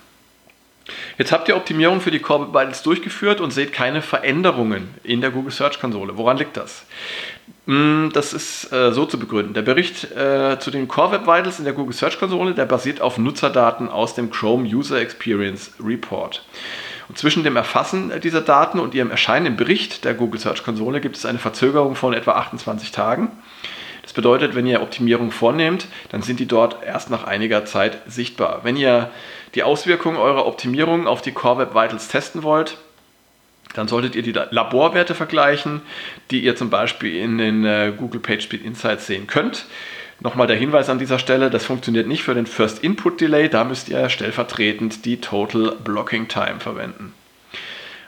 Jetzt 1.18 1.32
habt 1.32 1.48
ihr 1.48 1.56
Optimierung 1.56 2.00
für 2.00 2.10
die 2.10 2.20
Core 2.20 2.42
Web 2.42 2.54
Vitals 2.54 2.82
durchgeführt 2.82 3.40
und 3.40 3.50
seht 3.50 3.72
keine 3.72 4.02
Veränderungen 4.02 4.94
in 5.02 5.20
der 5.20 5.30
Google 5.30 5.52
Search 5.52 5.80
Konsole. 5.80 6.16
Woran 6.16 6.36
liegt 6.36 6.56
das? 6.56 6.84
Hm, 7.66 8.10
das 8.12 8.32
ist 8.32 8.72
äh, 8.72 8.92
so 8.92 9.04
zu 9.04 9.18
begründen. 9.18 9.54
Der 9.54 9.62
Bericht 9.62 10.10
äh, 10.12 10.58
zu 10.58 10.70
den 10.70 10.88
Core 10.88 11.12
Web 11.12 11.22
Vitals 11.26 11.58
in 11.58 11.64
der 11.64 11.74
Google 11.74 11.94
Search 11.94 12.18
Konsole, 12.18 12.54
der 12.54 12.64
basiert 12.64 13.00
auf 13.00 13.18
Nutzerdaten 13.18 13.88
aus 13.88 14.14
dem 14.14 14.30
Chrome 14.30 14.66
User 14.68 15.00
Experience 15.00 15.72
Report. 15.84 16.44
Und 17.08 17.16
zwischen 17.16 17.42
dem 17.42 17.56
Erfassen 17.56 18.12
dieser 18.20 18.42
Daten 18.42 18.78
und 18.80 18.94
ihrem 18.94 19.10
Erscheinen 19.10 19.46
im 19.46 19.56
Bericht 19.56 20.04
der 20.04 20.14
Google 20.14 20.40
Search 20.40 20.62
Konsole 20.62 21.00
gibt 21.00 21.16
es 21.16 21.24
eine 21.24 21.38
Verzögerung 21.38 21.94
von 21.94 22.12
etwa 22.12 22.32
28 22.32 22.90
Tagen. 22.90 23.32
Das 24.08 24.14
bedeutet, 24.14 24.54
wenn 24.54 24.66
ihr 24.66 24.80
Optimierung 24.80 25.30
vornehmt, 25.30 25.86
dann 26.08 26.22
sind 26.22 26.40
die 26.40 26.46
dort 26.46 26.82
erst 26.82 27.10
nach 27.10 27.24
einiger 27.24 27.66
Zeit 27.66 27.98
sichtbar. 28.06 28.60
Wenn 28.62 28.74
ihr 28.74 29.10
die 29.54 29.62
Auswirkungen 29.62 30.16
eurer 30.16 30.46
Optimierung 30.46 31.06
auf 31.06 31.20
die 31.20 31.32
Core 31.32 31.58
Web 31.58 31.74
Vitals 31.74 32.08
testen 32.08 32.42
wollt, 32.42 32.78
dann 33.74 33.86
solltet 33.86 34.16
ihr 34.16 34.22
die 34.22 34.32
Laborwerte 34.32 35.14
vergleichen, 35.14 35.82
die 36.30 36.40
ihr 36.40 36.56
zum 36.56 36.70
Beispiel 36.70 37.16
in 37.16 37.36
den 37.36 37.66
äh, 37.66 37.92
Google 37.94 38.22
PageSpeed 38.22 38.64
Insights 38.64 39.06
sehen 39.06 39.26
könnt. 39.26 39.66
Nochmal 40.20 40.46
der 40.46 40.56
Hinweis 40.56 40.88
an 40.88 40.98
dieser 40.98 41.18
Stelle, 41.18 41.50
das 41.50 41.66
funktioniert 41.66 42.08
nicht 42.08 42.22
für 42.22 42.34
den 42.34 42.46
First 42.46 42.82
Input 42.82 43.20
Delay, 43.20 43.50
da 43.50 43.64
müsst 43.64 43.90
ihr 43.90 44.08
stellvertretend 44.08 45.04
die 45.04 45.20
Total 45.20 45.76
Blocking 45.84 46.28
Time 46.28 46.60
verwenden. 46.60 47.12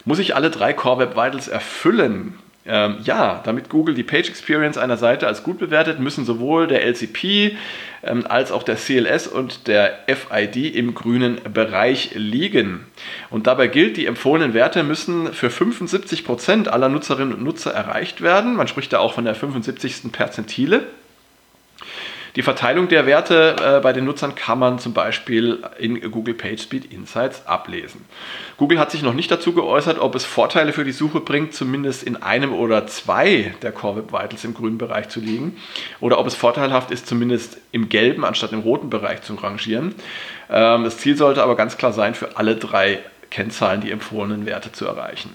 Muss 0.07 0.19
ich 0.19 0.35
alle 0.35 0.49
drei 0.49 0.73
Core 0.73 1.01
Web 1.01 1.11
Vitals 1.15 1.49
erfüllen, 1.49 2.39
ähm, 2.67 2.99
ja, 3.05 3.41
damit 3.45 3.71
Google 3.71 3.95
die 3.95 4.03
Page 4.03 4.29
Experience 4.29 4.77
einer 4.77 4.99
Seite 4.99 5.27
als 5.27 5.43
gut 5.43 5.59
bewertet, 5.59 5.99
müssen 5.99 6.25
sowohl 6.25 6.67
der 6.67 6.85
LCP 6.85 7.57
ähm, 8.03 8.27
als 8.29 8.53
auch 8.53 8.63
der 8.63 8.77
CLS 8.77 9.27
und 9.27 9.67
der 9.67 9.99
FID 10.07 10.75
im 10.75 10.95
grünen 10.95 11.41
Bereich 11.53 12.11
liegen. 12.15 12.87
Und 13.31 13.47
dabei 13.47 13.67
gilt, 13.67 13.97
die 13.97 14.07
empfohlenen 14.07 14.53
Werte 14.53 14.83
müssen 14.83 15.33
für 15.33 15.49
75 15.49 16.25
Prozent 16.25 16.69
aller 16.69 16.91
Nutzerinnen 16.91 17.35
und 17.35 17.43
Nutzer 17.43 17.73
erreicht 17.73 18.21
werden. 18.21 18.57
Man 18.57 18.69
spricht 18.69 18.93
da 18.93 18.99
auch 18.99 19.15
von 19.15 19.25
der 19.25 19.35
75. 19.35 20.13
Perzentile. 20.13 20.87
Die 22.37 22.43
Verteilung 22.43 22.89
der 22.89 23.07
Werte 23.07 23.57
äh, 23.61 23.81
bei 23.81 23.93
den 23.93 24.05
Nutzern 24.05 24.35
kann 24.35 24.59
man 24.59 24.79
zum 24.79 24.93
Beispiel 24.93 25.63
in 25.79 26.01
Google 26.11 26.35
PageSpeed 26.35 26.93
Insights 26.93 27.47
ablesen. 27.47 28.05
Google 28.57 28.79
hat 28.79 28.91
sich 28.91 29.03
noch 29.03 29.15
nicht 29.15 29.31
dazu 29.31 29.53
geäußert, 29.53 29.99
ob 29.99 30.15
es 30.15 30.25
Vorteile 30.25 30.73
für 30.73 30.85
die 30.85 30.93
Suche 30.93 31.21
bringt, 31.21 31.55
zumindest 31.55 32.03
in 32.03 32.23
einem 32.23 32.53
oder 32.53 32.87
zwei 32.87 33.55
der 33.63 33.73
Core 33.73 33.97
Web 33.97 34.13
Vitals 34.13 34.45
im 34.45 34.55
grünen 34.55 34.79
Bereich 34.79 35.09
zu 35.09 35.21
liegen, 35.21 35.57
oder 36.01 36.19
ob 36.19 36.27
es 36.27 36.35
vorteilhaft 36.35 36.91
ist, 36.91 37.07
zumindest 37.07 37.59
im 37.73 37.89
gelben 37.89 38.25
anstatt 38.25 38.53
im 38.53 38.61
roten 38.61 38.91
Bereich 38.91 39.23
zu 39.23 39.35
rangieren. 39.35 39.95
Ähm, 40.49 40.85
das 40.85 40.99
Ziel 40.99 41.17
sollte 41.17 41.43
aber 41.43 41.57
ganz 41.57 41.79
klar 41.79 41.93
sein, 41.93 42.15
für 42.15 42.37
alle 42.37 42.57
drei 42.57 43.01
Kennzahlen 43.31 43.81
die 43.81 43.91
empfohlenen 43.91 44.47
Werte 44.47 44.73
zu 44.73 44.87
erreichen. 44.87 45.35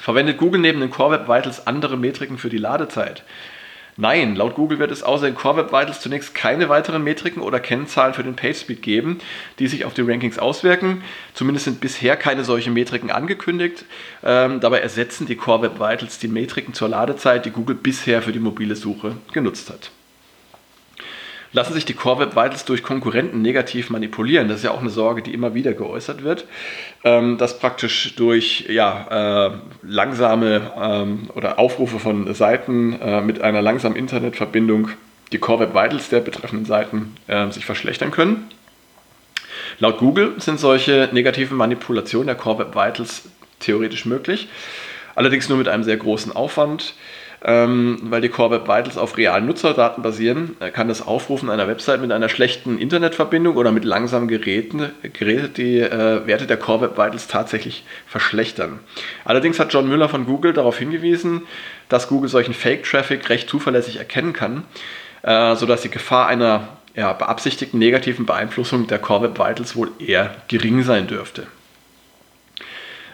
Verwendet 0.00 0.38
Google 0.38 0.60
neben 0.60 0.80
den 0.80 0.90
Core 0.90 1.12
Web 1.12 1.28
Vitals 1.28 1.66
andere 1.66 1.96
Metriken 1.96 2.38
für 2.38 2.48
die 2.48 2.58
Ladezeit? 2.58 3.22
Nein, 4.00 4.34
laut 4.34 4.54
Google 4.54 4.78
wird 4.78 4.92
es 4.92 5.02
außer 5.02 5.26
den 5.26 5.34
Core 5.34 5.58
Web 5.58 5.72
Vitals 5.72 6.00
zunächst 6.00 6.34
keine 6.34 6.70
weiteren 6.70 7.04
Metriken 7.04 7.42
oder 7.42 7.60
Kennzahlen 7.60 8.14
für 8.14 8.22
den 8.22 8.34
PageSpeed 8.34 8.80
geben, 8.80 9.18
die 9.58 9.66
sich 9.66 9.84
auf 9.84 9.92
die 9.92 10.00
Rankings 10.00 10.38
auswirken. 10.38 11.02
Zumindest 11.34 11.66
sind 11.66 11.80
bisher 11.82 12.16
keine 12.16 12.42
solchen 12.42 12.72
Metriken 12.72 13.10
angekündigt. 13.10 13.84
Ähm, 14.24 14.60
dabei 14.60 14.80
ersetzen 14.80 15.26
die 15.26 15.36
Core 15.36 15.64
Web 15.64 15.74
Vitals 15.74 16.18
die 16.18 16.28
Metriken 16.28 16.72
zur 16.72 16.88
Ladezeit, 16.88 17.44
die 17.44 17.50
Google 17.50 17.76
bisher 17.76 18.22
für 18.22 18.32
die 18.32 18.38
mobile 18.38 18.74
Suche 18.74 19.16
genutzt 19.34 19.68
hat 19.68 19.90
lassen 21.52 21.74
sich 21.74 21.84
die 21.84 21.94
Core 21.94 22.20
Web 22.20 22.30
Vitals 22.36 22.64
durch 22.64 22.82
Konkurrenten 22.82 23.42
negativ 23.42 23.90
manipulieren. 23.90 24.48
Das 24.48 24.58
ist 24.58 24.64
ja 24.64 24.70
auch 24.70 24.80
eine 24.80 24.90
Sorge, 24.90 25.22
die 25.22 25.34
immer 25.34 25.54
wieder 25.54 25.72
geäußert 25.72 26.22
wird, 26.22 26.46
ähm, 27.04 27.38
dass 27.38 27.58
praktisch 27.58 28.14
durch 28.16 28.66
ja, 28.68 29.48
äh, 29.48 29.50
langsame 29.82 30.70
ähm, 30.80 31.30
oder 31.34 31.58
Aufrufe 31.58 31.98
von 31.98 32.32
Seiten 32.34 33.00
äh, 33.00 33.20
mit 33.20 33.40
einer 33.40 33.62
langsamen 33.62 33.96
Internetverbindung 33.96 34.90
die 35.32 35.38
Core 35.38 35.60
Web 35.60 35.74
Vitals 35.74 36.08
der 36.08 36.20
betreffenden 36.20 36.66
Seiten 36.66 37.14
äh, 37.26 37.50
sich 37.50 37.64
verschlechtern 37.64 38.10
können. 38.10 38.48
Laut 39.78 39.98
Google 39.98 40.34
sind 40.38 40.60
solche 40.60 41.08
negativen 41.12 41.56
Manipulationen 41.56 42.26
der 42.26 42.36
Core 42.36 42.60
Web 42.60 42.74
Vitals 42.74 43.28
theoretisch 43.60 44.06
möglich, 44.06 44.48
allerdings 45.14 45.48
nur 45.48 45.58
mit 45.58 45.68
einem 45.68 45.84
sehr 45.84 45.96
großen 45.96 46.32
Aufwand 46.32 46.94
ähm, 47.42 47.98
weil 48.04 48.20
die 48.20 48.28
Core 48.28 48.50
Web 48.50 48.62
Vitals 48.64 48.98
auf 48.98 49.16
realen 49.16 49.46
Nutzerdaten 49.46 50.02
basieren, 50.02 50.56
kann 50.72 50.88
das 50.88 51.06
Aufrufen 51.06 51.50
einer 51.50 51.68
Website 51.68 52.00
mit 52.00 52.12
einer 52.12 52.28
schlechten 52.28 52.78
Internetverbindung 52.78 53.56
oder 53.56 53.72
mit 53.72 53.84
langsamen 53.84 54.28
Geräten 54.28 54.90
Geräte 55.12 55.48
die 55.48 55.78
äh, 55.78 56.26
Werte 56.26 56.46
der 56.46 56.58
Core 56.58 56.82
Web 56.82 56.92
Vitals 56.98 57.28
tatsächlich 57.28 57.84
verschlechtern. 58.06 58.80
Allerdings 59.24 59.58
hat 59.58 59.72
John 59.72 59.88
Müller 59.88 60.08
von 60.08 60.26
Google 60.26 60.52
darauf 60.52 60.78
hingewiesen, 60.78 61.42
dass 61.88 62.08
Google 62.08 62.28
solchen 62.28 62.54
Fake-Traffic 62.54 63.28
recht 63.30 63.48
zuverlässig 63.48 63.96
erkennen 63.96 64.32
kann, 64.32 64.64
äh, 65.22 65.56
sodass 65.56 65.82
die 65.82 65.90
Gefahr 65.90 66.26
einer 66.26 66.68
ja, 66.94 67.12
beabsichtigten 67.12 67.78
negativen 67.78 68.26
Beeinflussung 68.26 68.86
der 68.86 68.98
Core 68.98 69.22
Web 69.22 69.38
Vitals 69.38 69.76
wohl 69.76 69.90
eher 69.98 70.34
gering 70.48 70.82
sein 70.82 71.06
dürfte. 71.06 71.46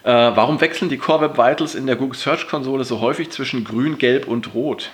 Äh, 0.06 0.36
warum 0.36 0.60
wechseln 0.60 0.88
die 0.88 0.98
Core 0.98 1.22
Web 1.22 1.36
Vitals 1.36 1.74
in 1.74 1.88
der 1.88 1.96
Google 1.96 2.16
Search 2.16 2.46
Konsole 2.46 2.84
so 2.84 3.00
häufig 3.00 3.30
zwischen 3.30 3.64
grün, 3.64 3.98
gelb 3.98 4.28
und 4.28 4.54
rot? 4.54 4.92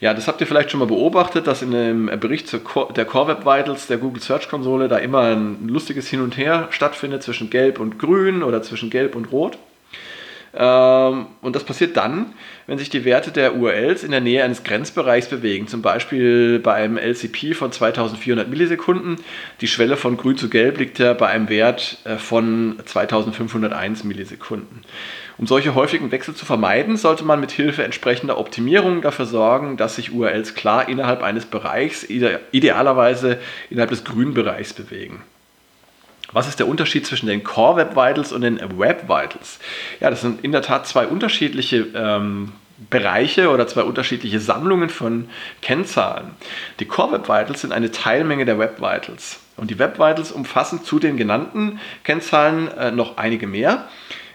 Ja, 0.00 0.12
das 0.12 0.28
habt 0.28 0.38
ihr 0.42 0.46
vielleicht 0.46 0.70
schon 0.70 0.80
mal 0.80 0.86
beobachtet, 0.86 1.46
dass 1.46 1.62
in 1.62 1.70
dem 1.70 2.06
Bericht 2.20 2.52
der 2.52 3.04
Core 3.06 3.28
Web 3.28 3.46
Vitals 3.46 3.86
der 3.86 3.96
Google 3.96 4.20
Search 4.20 4.50
Konsole 4.50 4.88
da 4.88 4.98
immer 4.98 5.20
ein 5.20 5.66
lustiges 5.66 6.08
Hin 6.08 6.20
und 6.20 6.36
Her 6.36 6.68
stattfindet 6.72 7.22
zwischen 7.22 7.48
gelb 7.48 7.80
und 7.80 7.98
grün 7.98 8.42
oder 8.42 8.62
zwischen 8.62 8.90
gelb 8.90 9.16
und 9.16 9.32
rot. 9.32 9.56
Ähm, 10.56 11.26
und 11.40 11.56
das 11.56 11.64
passiert 11.64 11.96
dann, 11.96 12.32
wenn 12.66 12.78
sich 12.78 12.88
die 12.88 13.04
Werte 13.04 13.30
der 13.30 13.56
URLs 13.56 14.04
in 14.04 14.10
der 14.10 14.20
Nähe 14.20 14.44
eines 14.44 14.62
Grenzbereichs 14.62 15.28
bewegen. 15.28 15.66
Zum 15.66 15.82
Beispiel 15.82 16.58
bei 16.60 16.74
einem 16.74 16.96
LCP 16.96 17.54
von 17.54 17.72
2400 17.72 18.48
Millisekunden. 18.48 19.16
Die 19.60 19.66
Schwelle 19.66 19.96
von 19.96 20.16
grün 20.16 20.36
zu 20.36 20.48
gelb 20.48 20.78
liegt 20.78 20.98
ja 20.98 21.12
bei 21.12 21.28
einem 21.28 21.48
Wert 21.48 21.98
äh, 22.04 22.16
von 22.16 22.78
2501 22.84 24.04
Millisekunden. 24.04 24.82
Um 25.36 25.48
solche 25.48 25.74
häufigen 25.74 26.12
Wechsel 26.12 26.34
zu 26.34 26.46
vermeiden, 26.46 26.96
sollte 26.96 27.24
man 27.24 27.40
mit 27.40 27.50
Hilfe 27.50 27.82
entsprechender 27.82 28.38
Optimierungen 28.38 29.02
dafür 29.02 29.26
sorgen, 29.26 29.76
dass 29.76 29.96
sich 29.96 30.12
URLs 30.12 30.54
klar 30.54 30.88
innerhalb 30.88 31.22
eines 31.22 31.46
Bereichs, 31.46 32.04
idealerweise 32.04 33.38
innerhalb 33.68 33.90
des 33.90 34.04
grünen 34.04 34.34
Bereichs 34.34 34.72
bewegen. 34.72 35.22
Was 36.34 36.48
ist 36.48 36.58
der 36.58 36.66
Unterschied 36.66 37.06
zwischen 37.06 37.28
den 37.28 37.44
Core 37.44 37.76
Web 37.76 37.90
Vitals 37.92 38.32
und 38.32 38.40
den 38.40 38.60
Web 38.78 39.04
Vitals? 39.04 39.60
Ja, 40.00 40.10
das 40.10 40.20
sind 40.20 40.42
in 40.44 40.50
der 40.50 40.62
Tat 40.62 40.84
zwei 40.84 41.06
unterschiedliche 41.06 41.86
ähm, 41.94 42.52
Bereiche 42.90 43.50
oder 43.50 43.68
zwei 43.68 43.82
unterschiedliche 43.82 44.40
Sammlungen 44.40 44.90
von 44.90 45.28
Kennzahlen. 45.62 46.32
Die 46.80 46.86
Core 46.86 47.12
Web 47.12 47.28
Vitals 47.28 47.60
sind 47.60 47.72
eine 47.72 47.92
Teilmenge 47.92 48.44
der 48.44 48.58
Web 48.58 48.80
Vitals. 48.80 49.38
Und 49.56 49.70
die 49.70 49.78
Web 49.78 50.00
Vitals 50.00 50.32
umfassen 50.32 50.82
zu 50.82 50.98
den 50.98 51.16
genannten 51.16 51.78
Kennzahlen 52.02 52.66
äh, 52.76 52.90
noch 52.90 53.16
einige 53.16 53.46
mehr, 53.46 53.88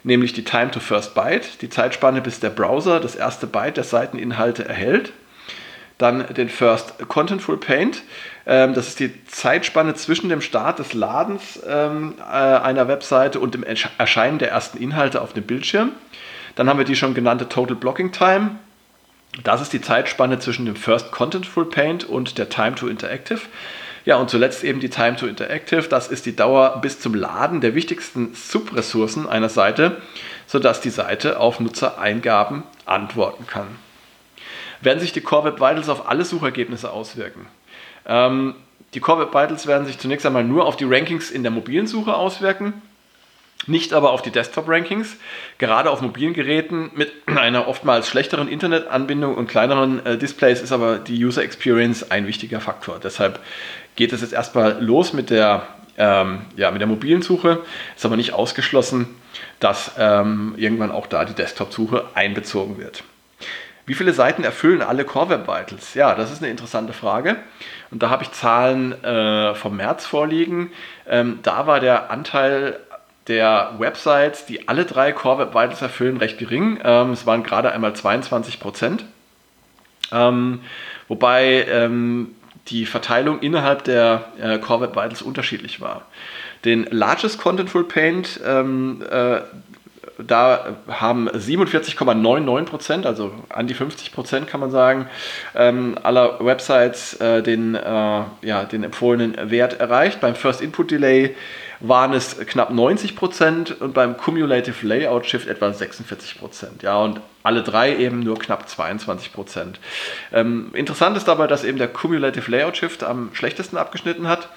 nämlich 0.03 0.31
die 0.31 0.45
Time 0.45 0.71
to 0.71 0.79
First 0.79 1.13
Byte, 1.15 1.61
die 1.61 1.69
Zeitspanne, 1.69 2.21
bis 2.21 2.39
der 2.39 2.49
Browser 2.49 3.01
das 3.01 3.15
erste 3.15 3.45
Byte 3.45 3.75
der 3.75 3.83
Seiteninhalte 3.83 4.63
erhält 4.63 5.11
dann 5.99 6.33
den 6.33 6.49
First 6.49 6.93
Contentful 7.07 7.57
Paint. 7.57 8.01
Ähm, 8.49 8.73
das 8.73 8.87
ist 8.87 8.99
die 8.99 9.11
Zeitspanne 9.27 9.93
zwischen 9.93 10.27
dem 10.27 10.41
Start 10.41 10.79
des 10.79 10.93
Ladens 10.93 11.61
ähm, 11.67 12.15
äh, 12.19 12.23
einer 12.23 12.87
Webseite 12.87 13.39
und 13.39 13.53
dem 13.53 13.63
Erscheinen 13.63 14.39
der 14.39 14.49
ersten 14.49 14.79
Inhalte 14.79 15.21
auf 15.21 15.33
dem 15.33 15.43
Bildschirm. 15.43 15.91
Dann 16.55 16.67
haben 16.67 16.79
wir 16.79 16.85
die 16.85 16.95
schon 16.95 17.13
genannte 17.13 17.47
Total 17.47 17.75
Blocking 17.75 18.11
Time. 18.11 18.55
Das 19.43 19.61
ist 19.61 19.71
die 19.71 19.81
Zeitspanne 19.81 20.39
zwischen 20.39 20.65
dem 20.65 20.75
First 20.75 21.11
Contentful 21.11 21.69
Paint 21.69 22.05
und 22.05 22.39
der 22.39 22.49
Time 22.49 22.73
to 22.73 22.87
Interactive. 22.87 23.41
Ja, 24.03 24.15
und 24.15 24.31
zuletzt 24.31 24.63
eben 24.63 24.79
die 24.79 24.89
Time 24.89 25.15
to 25.15 25.27
Interactive. 25.27 25.83
Das 25.83 26.07
ist 26.07 26.25
die 26.25 26.35
Dauer 26.35 26.79
bis 26.81 26.99
zum 26.99 27.13
Laden 27.13 27.61
der 27.61 27.75
wichtigsten 27.75 28.33
Subressourcen 28.33 29.29
einer 29.29 29.49
Seite, 29.49 30.01
sodass 30.47 30.81
die 30.81 30.89
Seite 30.89 31.39
auf 31.39 31.59
Nutzereingaben 31.59 32.63
antworten 32.87 33.45
kann 33.45 33.67
werden 34.81 34.99
sich 34.99 35.11
die 35.11 35.21
Core 35.21 35.45
Web 35.45 35.59
Vitals 35.59 35.89
auf 35.89 36.07
alle 36.07 36.25
Suchergebnisse 36.25 36.91
auswirken. 36.91 37.47
Ähm, 38.09 38.55
die 38.95 38.99
Core 38.99 39.21
Web 39.21 39.29
Vitals 39.29 39.67
werden 39.67 39.85
sich 39.85 39.99
zunächst 39.99 40.25
einmal 40.25 40.43
nur 40.43 40.65
auf 40.65 40.75
die 40.75 40.85
Rankings 40.85 41.29
in 41.29 41.43
der 41.43 41.51
mobilen 41.51 41.85
Suche 41.85 42.15
auswirken, 42.15 42.81
nicht 43.67 43.93
aber 43.93 44.11
auf 44.11 44.23
die 44.23 44.31
Desktop-Rankings. 44.31 45.17
Gerade 45.59 45.91
auf 45.91 46.01
mobilen 46.01 46.33
Geräten 46.33 46.89
mit 46.95 47.11
einer 47.27 47.67
oftmals 47.67 48.09
schlechteren 48.09 48.47
Internetanbindung 48.47 49.35
und 49.35 49.47
kleineren 49.47 50.05
äh, 50.05 50.17
Displays 50.17 50.61
ist 50.61 50.71
aber 50.71 50.97
die 50.97 51.23
User 51.23 51.43
Experience 51.43 52.09
ein 52.09 52.25
wichtiger 52.25 52.59
Faktor. 52.59 52.99
Deshalb 53.01 53.39
geht 53.95 54.11
es 54.11 54.21
jetzt 54.21 54.33
erstmal 54.33 54.83
los 54.83 55.13
mit 55.13 55.29
der, 55.29 55.67
ähm, 55.97 56.41
ja, 56.55 56.71
mit 56.71 56.81
der 56.81 56.87
mobilen 56.87 57.21
Suche. 57.21 57.59
Ist 57.95 58.05
aber 58.05 58.17
nicht 58.17 58.33
ausgeschlossen, 58.33 59.07
dass 59.59 59.91
ähm, 59.99 60.55
irgendwann 60.57 60.91
auch 60.91 61.05
da 61.05 61.25
die 61.25 61.35
Desktop-Suche 61.35 62.05
einbezogen 62.15 62.79
wird. 62.79 63.03
Wie 63.89 63.95
viele 63.95 64.13
Seiten 64.13 64.43
erfüllen 64.43 64.83
alle 64.83 65.03
Core 65.03 65.29
Web 65.29 65.47
Vitals? 65.47 65.95
Ja, 65.95 66.13
das 66.13 66.31
ist 66.31 66.43
eine 66.43 66.51
interessante 66.51 66.93
Frage. 66.93 67.37
Und 67.89 68.03
da 68.03 68.11
habe 68.11 68.21
ich 68.21 68.31
Zahlen 68.31 69.03
äh, 69.03 69.55
vom 69.55 69.77
März 69.77 70.05
vorliegen. 70.05 70.69
Ähm, 71.07 71.39
da 71.41 71.65
war 71.65 71.79
der 71.79 72.11
Anteil 72.11 72.79
der 73.25 73.71
Websites, 73.79 74.45
die 74.45 74.67
alle 74.67 74.85
drei 74.85 75.11
Core 75.11 75.39
Web 75.39 75.55
Vitals 75.55 75.81
erfüllen, 75.81 76.17
recht 76.17 76.37
gering. 76.37 76.79
Ähm, 76.83 77.13
es 77.13 77.25
waren 77.25 77.41
gerade 77.41 77.71
einmal 77.71 77.95
22 77.95 78.59
Prozent. 78.59 79.05
Ähm, 80.11 80.61
wobei 81.07 81.65
ähm, 81.67 82.35
die 82.67 82.85
Verteilung 82.85 83.39
innerhalb 83.39 83.85
der 83.85 84.25
äh, 84.39 84.59
Core 84.59 84.81
Web 84.81 84.91
Vitals 84.91 85.23
unterschiedlich 85.23 85.81
war. 85.81 86.03
Den 86.63 86.85
Largest 86.91 87.41
Contentful 87.41 87.85
Paint, 87.85 88.39
ähm, 88.45 89.01
äh, 89.09 89.39
da 90.27 90.77
haben 90.87 91.29
47,99 91.29 92.65
Prozent, 92.65 93.05
also 93.05 93.31
an 93.49 93.67
die 93.67 93.73
50 93.73 94.11
Prozent 94.11 94.47
kann 94.47 94.59
man 94.59 94.71
sagen, 94.71 95.07
ähm, 95.55 95.97
aller 96.03 96.43
Websites 96.43 97.13
äh, 97.15 97.41
den, 97.41 97.75
äh, 97.75 97.81
ja, 98.41 98.65
den 98.65 98.83
empfohlenen 98.83 99.49
Wert 99.49 99.79
erreicht. 99.79 100.19
Beim 100.19 100.35
First 100.35 100.61
Input 100.61 100.91
Delay 100.91 101.35
waren 101.79 102.13
es 102.13 102.37
knapp 102.37 102.71
90 102.71 103.15
Prozent 103.15 103.81
und 103.81 103.93
beim 103.93 104.17
Cumulative 104.17 104.85
Layout 104.85 105.25
Shift 105.25 105.47
etwa 105.47 105.71
46 105.71 106.39
Prozent. 106.39 106.83
Ja, 106.83 106.97
und 106.97 107.21
alle 107.43 107.63
drei 107.63 107.95
eben 107.95 108.19
nur 108.19 108.37
knapp 108.37 108.67
22 108.67 109.31
Prozent. 109.31 109.79
Ähm, 110.33 110.71
interessant 110.73 111.15
ist 111.15 111.27
dabei, 111.27 111.47
dass 111.47 111.63
eben 111.63 111.77
der 111.77 111.87
Cumulative 111.87 112.51
Layout 112.51 112.77
Shift 112.77 113.03
am 113.03 113.29
schlechtesten 113.33 113.77
abgeschnitten 113.77 114.27
hat. 114.27 114.49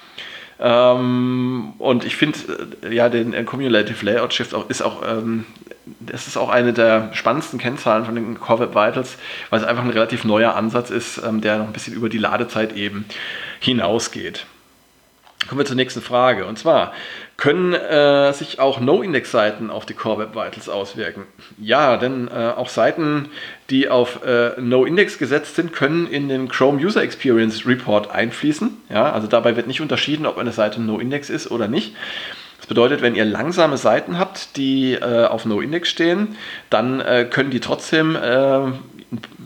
Ähm, 0.60 1.72
und 1.78 2.04
ich 2.04 2.16
finde, 2.16 2.38
äh, 2.82 2.94
ja, 2.94 3.08
den 3.08 3.34
äh, 3.34 3.44
Cumulative 3.44 4.04
Layout 4.04 4.32
Shift 4.32 4.54
auch, 4.54 4.68
ist 4.70 4.82
auch, 4.82 5.02
ähm, 5.06 5.44
das 6.00 6.28
ist 6.28 6.36
auch 6.36 6.50
eine 6.50 6.72
der 6.72 7.10
spannendsten 7.14 7.58
Kennzahlen 7.58 8.04
von 8.04 8.14
den 8.14 8.38
Core 8.38 8.60
Web 8.60 8.70
Vitals, 8.70 9.16
weil 9.50 9.60
es 9.60 9.66
einfach 9.66 9.82
ein 9.82 9.90
relativ 9.90 10.24
neuer 10.24 10.54
Ansatz 10.54 10.90
ist, 10.90 11.18
ähm, 11.18 11.40
der 11.40 11.58
noch 11.58 11.66
ein 11.66 11.72
bisschen 11.72 11.94
über 11.94 12.08
die 12.08 12.18
Ladezeit 12.18 12.76
eben 12.76 13.04
hinausgeht. 13.60 14.46
Kommen 15.48 15.58
wir 15.58 15.64
zur 15.64 15.76
nächsten 15.76 16.00
Frage. 16.00 16.46
Und 16.46 16.58
zwar, 16.58 16.92
können 17.36 17.74
äh, 17.74 18.32
sich 18.32 18.60
auch 18.60 18.78
No-Index-Seiten 18.78 19.70
auf 19.70 19.84
die 19.84 19.94
Core 19.94 20.20
Web 20.20 20.34
Vitals 20.34 20.68
auswirken? 20.68 21.24
Ja, 21.58 21.96
denn 21.96 22.28
äh, 22.28 22.52
auch 22.56 22.68
Seiten, 22.68 23.28
die 23.68 23.88
auf 23.88 24.24
äh, 24.24 24.52
No-Index 24.60 25.18
gesetzt 25.18 25.56
sind, 25.56 25.72
können 25.72 26.06
in 26.06 26.28
den 26.28 26.48
Chrome 26.48 26.80
User 26.80 27.02
Experience 27.02 27.66
Report 27.66 28.10
einfließen. 28.10 28.76
Ja, 28.90 29.10
also 29.10 29.26
dabei 29.26 29.56
wird 29.56 29.66
nicht 29.66 29.80
unterschieden, 29.80 30.26
ob 30.26 30.38
eine 30.38 30.52
Seite 30.52 30.80
No-Index 30.80 31.30
ist 31.30 31.50
oder 31.50 31.66
nicht. 31.66 31.96
Das 32.58 32.68
bedeutet, 32.68 33.02
wenn 33.02 33.16
ihr 33.16 33.24
langsame 33.24 33.76
Seiten 33.76 34.20
habt, 34.20 34.56
die 34.56 34.92
äh, 34.92 35.24
auf 35.26 35.44
No-Index 35.44 35.88
stehen, 35.88 36.36
dann 36.70 37.00
äh, 37.00 37.26
können 37.28 37.50
die 37.50 37.58
trotzdem 37.58 38.14
äh, 38.14 38.60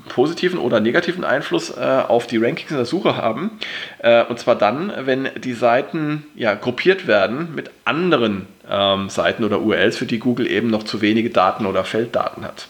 positiven 0.08 0.58
oder 0.58 0.80
negativen 0.80 1.24
Einfluss 1.24 1.70
äh, 1.70 2.02
auf 2.08 2.26
die 2.26 2.38
Rankings 2.38 2.70
in 2.70 2.76
der 2.76 2.86
Suche 2.86 3.16
haben. 3.16 3.58
Äh, 3.98 4.24
und 4.24 4.38
zwar 4.38 4.56
dann, 4.56 4.92
wenn 5.04 5.28
die 5.36 5.52
Seiten 5.52 6.26
ja, 6.34 6.54
gruppiert 6.54 7.06
werden 7.06 7.54
mit 7.54 7.70
anderen 7.84 8.46
ähm, 8.68 9.08
Seiten 9.08 9.44
oder 9.44 9.60
URLs, 9.60 9.96
für 9.96 10.06
die 10.06 10.18
Google 10.18 10.50
eben 10.50 10.68
noch 10.68 10.82
zu 10.82 11.00
wenige 11.00 11.30
Daten 11.30 11.66
oder 11.66 11.84
Felddaten 11.84 12.44
hat. 12.44 12.68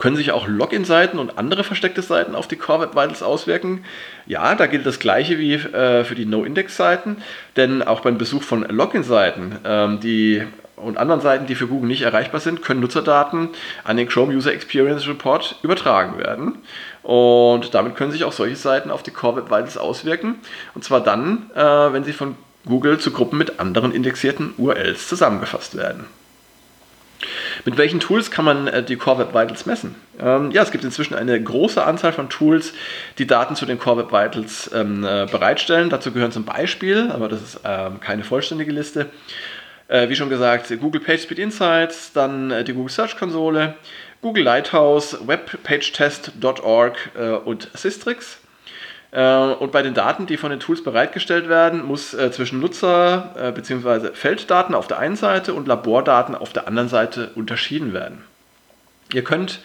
Können 0.00 0.16
sich 0.16 0.32
auch 0.32 0.48
Login-Seiten 0.48 1.18
und 1.18 1.36
andere 1.36 1.62
versteckte 1.62 2.00
Seiten 2.00 2.34
auf 2.34 2.48
die 2.48 2.56
Core 2.56 2.80
Web 2.80 2.92
Vitals 2.92 3.22
auswirken? 3.22 3.84
Ja, 4.26 4.54
da 4.54 4.66
gilt 4.66 4.86
das 4.86 4.98
gleiche 4.98 5.38
wie 5.38 5.52
äh, 5.52 6.04
für 6.04 6.14
die 6.14 6.24
No-Index-Seiten, 6.24 7.18
denn 7.56 7.82
auch 7.82 8.00
beim 8.00 8.16
Besuch 8.16 8.42
von 8.42 8.62
Login-Seiten, 8.62 9.58
ähm, 9.62 10.00
die 10.00 10.42
und 10.82 10.98
anderen 10.98 11.20
Seiten, 11.20 11.46
die 11.46 11.54
für 11.54 11.66
Google 11.66 11.88
nicht 11.88 12.02
erreichbar 12.02 12.40
sind, 12.40 12.62
können 12.62 12.80
Nutzerdaten 12.80 13.50
an 13.84 13.96
den 13.96 14.08
Chrome 14.08 14.34
User 14.34 14.52
Experience 14.52 15.06
Report 15.08 15.56
übertragen 15.62 16.18
werden. 16.18 16.58
Und 17.02 17.74
damit 17.74 17.96
können 17.96 18.12
sich 18.12 18.24
auch 18.24 18.32
solche 18.32 18.56
Seiten 18.56 18.90
auf 18.90 19.02
die 19.02 19.10
Core 19.10 19.36
Web 19.36 19.46
Vitals 19.46 19.78
auswirken. 19.78 20.36
Und 20.74 20.84
zwar 20.84 21.00
dann, 21.00 21.50
äh, 21.54 21.92
wenn 21.92 22.04
sie 22.04 22.12
von 22.12 22.36
Google 22.66 22.98
zu 22.98 23.10
Gruppen 23.10 23.38
mit 23.38 23.58
anderen 23.58 23.92
indexierten 23.92 24.52
URLs 24.58 25.08
zusammengefasst 25.08 25.76
werden. 25.76 26.06
Mit 27.64 27.76
welchen 27.76 28.00
Tools 28.00 28.30
kann 28.30 28.44
man 28.44 28.66
äh, 28.66 28.82
die 28.82 28.96
Core 28.96 29.18
Web 29.18 29.34
Vitals 29.34 29.66
messen? 29.66 29.94
Ähm, 30.18 30.50
ja, 30.50 30.62
es 30.62 30.70
gibt 30.70 30.84
inzwischen 30.84 31.14
eine 31.14 31.40
große 31.42 31.84
Anzahl 31.84 32.12
von 32.12 32.28
Tools, 32.28 32.72
die 33.18 33.26
Daten 33.26 33.56
zu 33.56 33.66
den 33.66 33.78
Core 33.78 33.98
Web 33.98 34.12
Vitals 34.12 34.70
ähm, 34.74 35.04
äh, 35.04 35.26
bereitstellen. 35.30 35.90
Dazu 35.90 36.12
gehören 36.12 36.32
zum 36.32 36.44
Beispiel, 36.44 37.10
aber 37.10 37.28
das 37.28 37.42
ist 37.42 37.60
ähm, 37.64 38.00
keine 38.00 38.24
vollständige 38.24 38.72
Liste, 38.72 39.06
wie 39.90 40.14
schon 40.14 40.28
gesagt, 40.28 40.72
Google 40.80 41.00
PageSpeed 41.00 41.38
Insights, 41.38 42.12
dann 42.12 42.50
äh, 42.50 42.64
die 42.64 42.72
Google 42.72 42.90
Search 42.90 43.16
Konsole, 43.16 43.74
Google 44.22 44.44
Lighthouse, 44.44 45.18
webpagetest.org 45.26 46.96
äh, 47.18 47.30
und 47.30 47.70
Systrix. 47.74 48.38
Äh, 49.12 49.24
und 49.24 49.72
bei 49.72 49.82
den 49.82 49.94
Daten, 49.94 50.26
die 50.26 50.36
von 50.36 50.50
den 50.50 50.60
Tools 50.60 50.84
bereitgestellt 50.84 51.48
werden, 51.48 51.84
muss 51.84 52.14
äh, 52.14 52.30
zwischen 52.30 52.60
Nutzer- 52.60 53.34
äh, 53.36 53.52
bzw. 53.52 54.10
Felddaten 54.12 54.74
auf 54.74 54.86
der 54.86 54.98
einen 54.98 55.16
Seite 55.16 55.54
und 55.54 55.66
Labordaten 55.66 56.34
auf 56.34 56.52
der 56.52 56.68
anderen 56.68 56.88
Seite 56.88 57.30
unterschieden 57.34 57.92
werden. 57.92 58.24
Ihr 59.12 59.24
könnt 59.24 59.60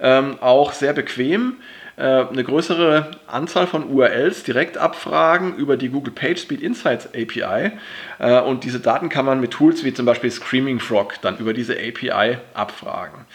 ähm, 0.00 0.38
auch 0.40 0.72
sehr 0.72 0.92
bequem 0.92 1.56
äh, 1.58 1.79
eine 2.02 2.44
größere 2.44 3.10
Anzahl 3.26 3.66
von 3.66 3.88
URLs 3.90 4.42
direkt 4.42 4.78
abfragen 4.78 5.56
über 5.56 5.76
die 5.76 5.88
Google 5.88 6.12
PageSpeed 6.12 6.62
Insights 6.62 7.08
API. 7.08 7.72
Äh, 8.18 8.40
und 8.40 8.64
diese 8.64 8.80
Daten 8.80 9.08
kann 9.08 9.26
man 9.26 9.40
mit 9.40 9.50
Tools 9.52 9.84
wie 9.84 9.92
zum 9.92 10.06
Beispiel 10.06 10.30
Screaming 10.30 10.80
Frog 10.80 11.14
dann 11.22 11.38
über 11.38 11.52
diese 11.52 11.74
API 11.74 12.38
abfragen. 12.54 13.26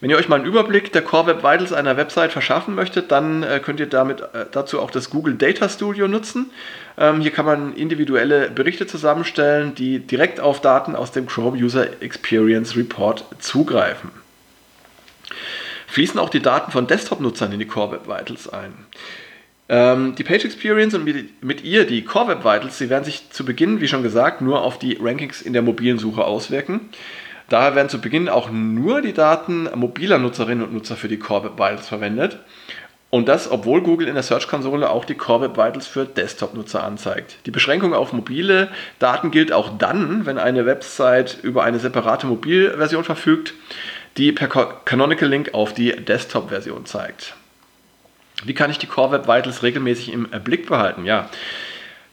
Wenn 0.00 0.10
ihr 0.10 0.16
euch 0.16 0.28
mal 0.28 0.36
einen 0.36 0.44
Überblick 0.44 0.92
der 0.92 1.02
Core 1.02 1.26
Web 1.26 1.38
Vitals 1.38 1.72
einer 1.72 1.96
Website 1.96 2.30
verschaffen 2.30 2.76
möchtet, 2.76 3.10
dann 3.10 3.42
äh, 3.42 3.58
könnt 3.58 3.80
ihr 3.80 3.88
damit 3.88 4.20
äh, 4.20 4.46
dazu 4.52 4.80
auch 4.80 4.92
das 4.92 5.10
Google 5.10 5.34
Data 5.34 5.68
Studio 5.68 6.06
nutzen. 6.06 6.50
Ähm, 6.96 7.20
hier 7.20 7.32
kann 7.32 7.46
man 7.46 7.74
individuelle 7.74 8.48
Berichte 8.48 8.86
zusammenstellen, 8.86 9.74
die 9.74 9.98
direkt 9.98 10.38
auf 10.38 10.60
Daten 10.60 10.94
aus 10.94 11.10
dem 11.10 11.26
Chrome 11.26 11.58
User 11.58 12.00
Experience 12.00 12.76
Report 12.76 13.24
zugreifen 13.40 14.10
fließen 15.88 16.20
auch 16.20 16.28
die 16.28 16.40
Daten 16.42 16.70
von 16.70 16.86
Desktop-Nutzern 16.86 17.52
in 17.52 17.58
die 17.58 17.66
Core 17.66 17.92
Web 17.92 18.06
Vitals 18.06 18.48
ein. 18.48 18.72
Ähm, 19.70 20.14
die 20.14 20.24
Page 20.24 20.44
Experience 20.44 20.94
und 20.94 21.04
mit, 21.04 21.42
mit, 21.42 21.64
ihr 21.64 21.86
die 21.86 22.04
Core 22.04 22.28
Web 22.28 22.44
Vitals, 22.44 22.78
sie 22.78 22.90
werden 22.90 23.04
sich 23.04 23.30
zu 23.30 23.44
Beginn, 23.44 23.80
wie 23.80 23.88
schon 23.88 24.02
gesagt, 24.02 24.40
nur 24.40 24.62
auf 24.62 24.78
die 24.78 24.98
Rankings 25.00 25.42
in 25.42 25.52
der 25.52 25.62
mobilen 25.62 25.98
Suche 25.98 26.24
auswirken. 26.24 26.88
Daher 27.48 27.74
werden 27.74 27.88
zu 27.88 28.00
Beginn 28.00 28.28
auch 28.28 28.50
nur 28.50 29.00
die 29.00 29.14
Daten 29.14 29.68
mobiler 29.74 30.18
Nutzerinnen 30.18 30.64
und 30.64 30.74
Nutzer 30.74 30.96
für 30.96 31.08
die 31.08 31.18
Core 31.18 31.44
Web 31.44 31.52
Vitals 31.54 31.88
verwendet. 31.88 32.38
Und 33.10 33.26
das, 33.26 33.50
obwohl 33.50 33.80
Google 33.80 34.06
in 34.06 34.14
der 34.14 34.22
Search-Konsole 34.22 34.90
auch 34.90 35.06
die 35.06 35.14
Core 35.14 35.42
Web 35.42 35.56
Vitals 35.56 35.86
für 35.86 36.04
Desktop-Nutzer 36.04 36.84
anzeigt. 36.84 37.38
Die 37.46 37.50
Beschränkung 37.50 37.94
auf 37.94 38.12
mobile 38.12 38.68
Daten 38.98 39.30
gilt 39.30 39.50
auch 39.50 39.78
dann, 39.78 40.26
wenn 40.26 40.36
eine 40.36 40.66
Website 40.66 41.38
über 41.42 41.64
eine 41.64 41.78
separate 41.78 42.26
Mobilversion 42.26 43.04
verfügt 43.04 43.54
die 44.18 44.32
per 44.32 44.48
Canonical 44.84 45.28
Link 45.28 45.54
auf 45.54 45.72
die 45.72 45.92
Desktop-Version 45.92 46.84
zeigt. 46.84 47.34
Wie 48.44 48.54
kann 48.54 48.70
ich 48.70 48.78
die 48.78 48.86
Core 48.86 49.12
Web 49.12 49.28
Vitals 49.28 49.62
regelmäßig 49.62 50.12
im 50.12 50.28
Blick 50.44 50.66
behalten? 50.66 51.06
Ja, 51.06 51.30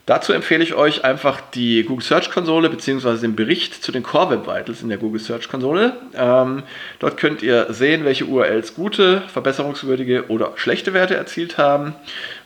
Dazu 0.06 0.32
empfehle 0.32 0.62
ich 0.62 0.74
euch 0.74 1.04
einfach 1.04 1.40
die 1.40 1.82
Google 1.82 2.04
Search 2.04 2.30
Konsole 2.30 2.70
bzw. 2.70 3.18
den 3.18 3.34
Bericht 3.34 3.82
zu 3.82 3.90
den 3.90 4.04
Core 4.04 4.30
Web 4.30 4.46
Vitals 4.46 4.80
in 4.80 4.88
der 4.88 4.98
Google 4.98 5.20
Search 5.20 5.48
Konsole. 5.48 5.96
Ähm, 6.14 6.62
dort 7.00 7.16
könnt 7.16 7.42
ihr 7.42 7.66
sehen, 7.70 8.04
welche 8.04 8.24
URLs 8.26 8.76
gute, 8.76 9.22
verbesserungswürdige 9.22 10.28
oder 10.28 10.52
schlechte 10.54 10.94
Werte 10.94 11.16
erzielt 11.16 11.58
haben. 11.58 11.96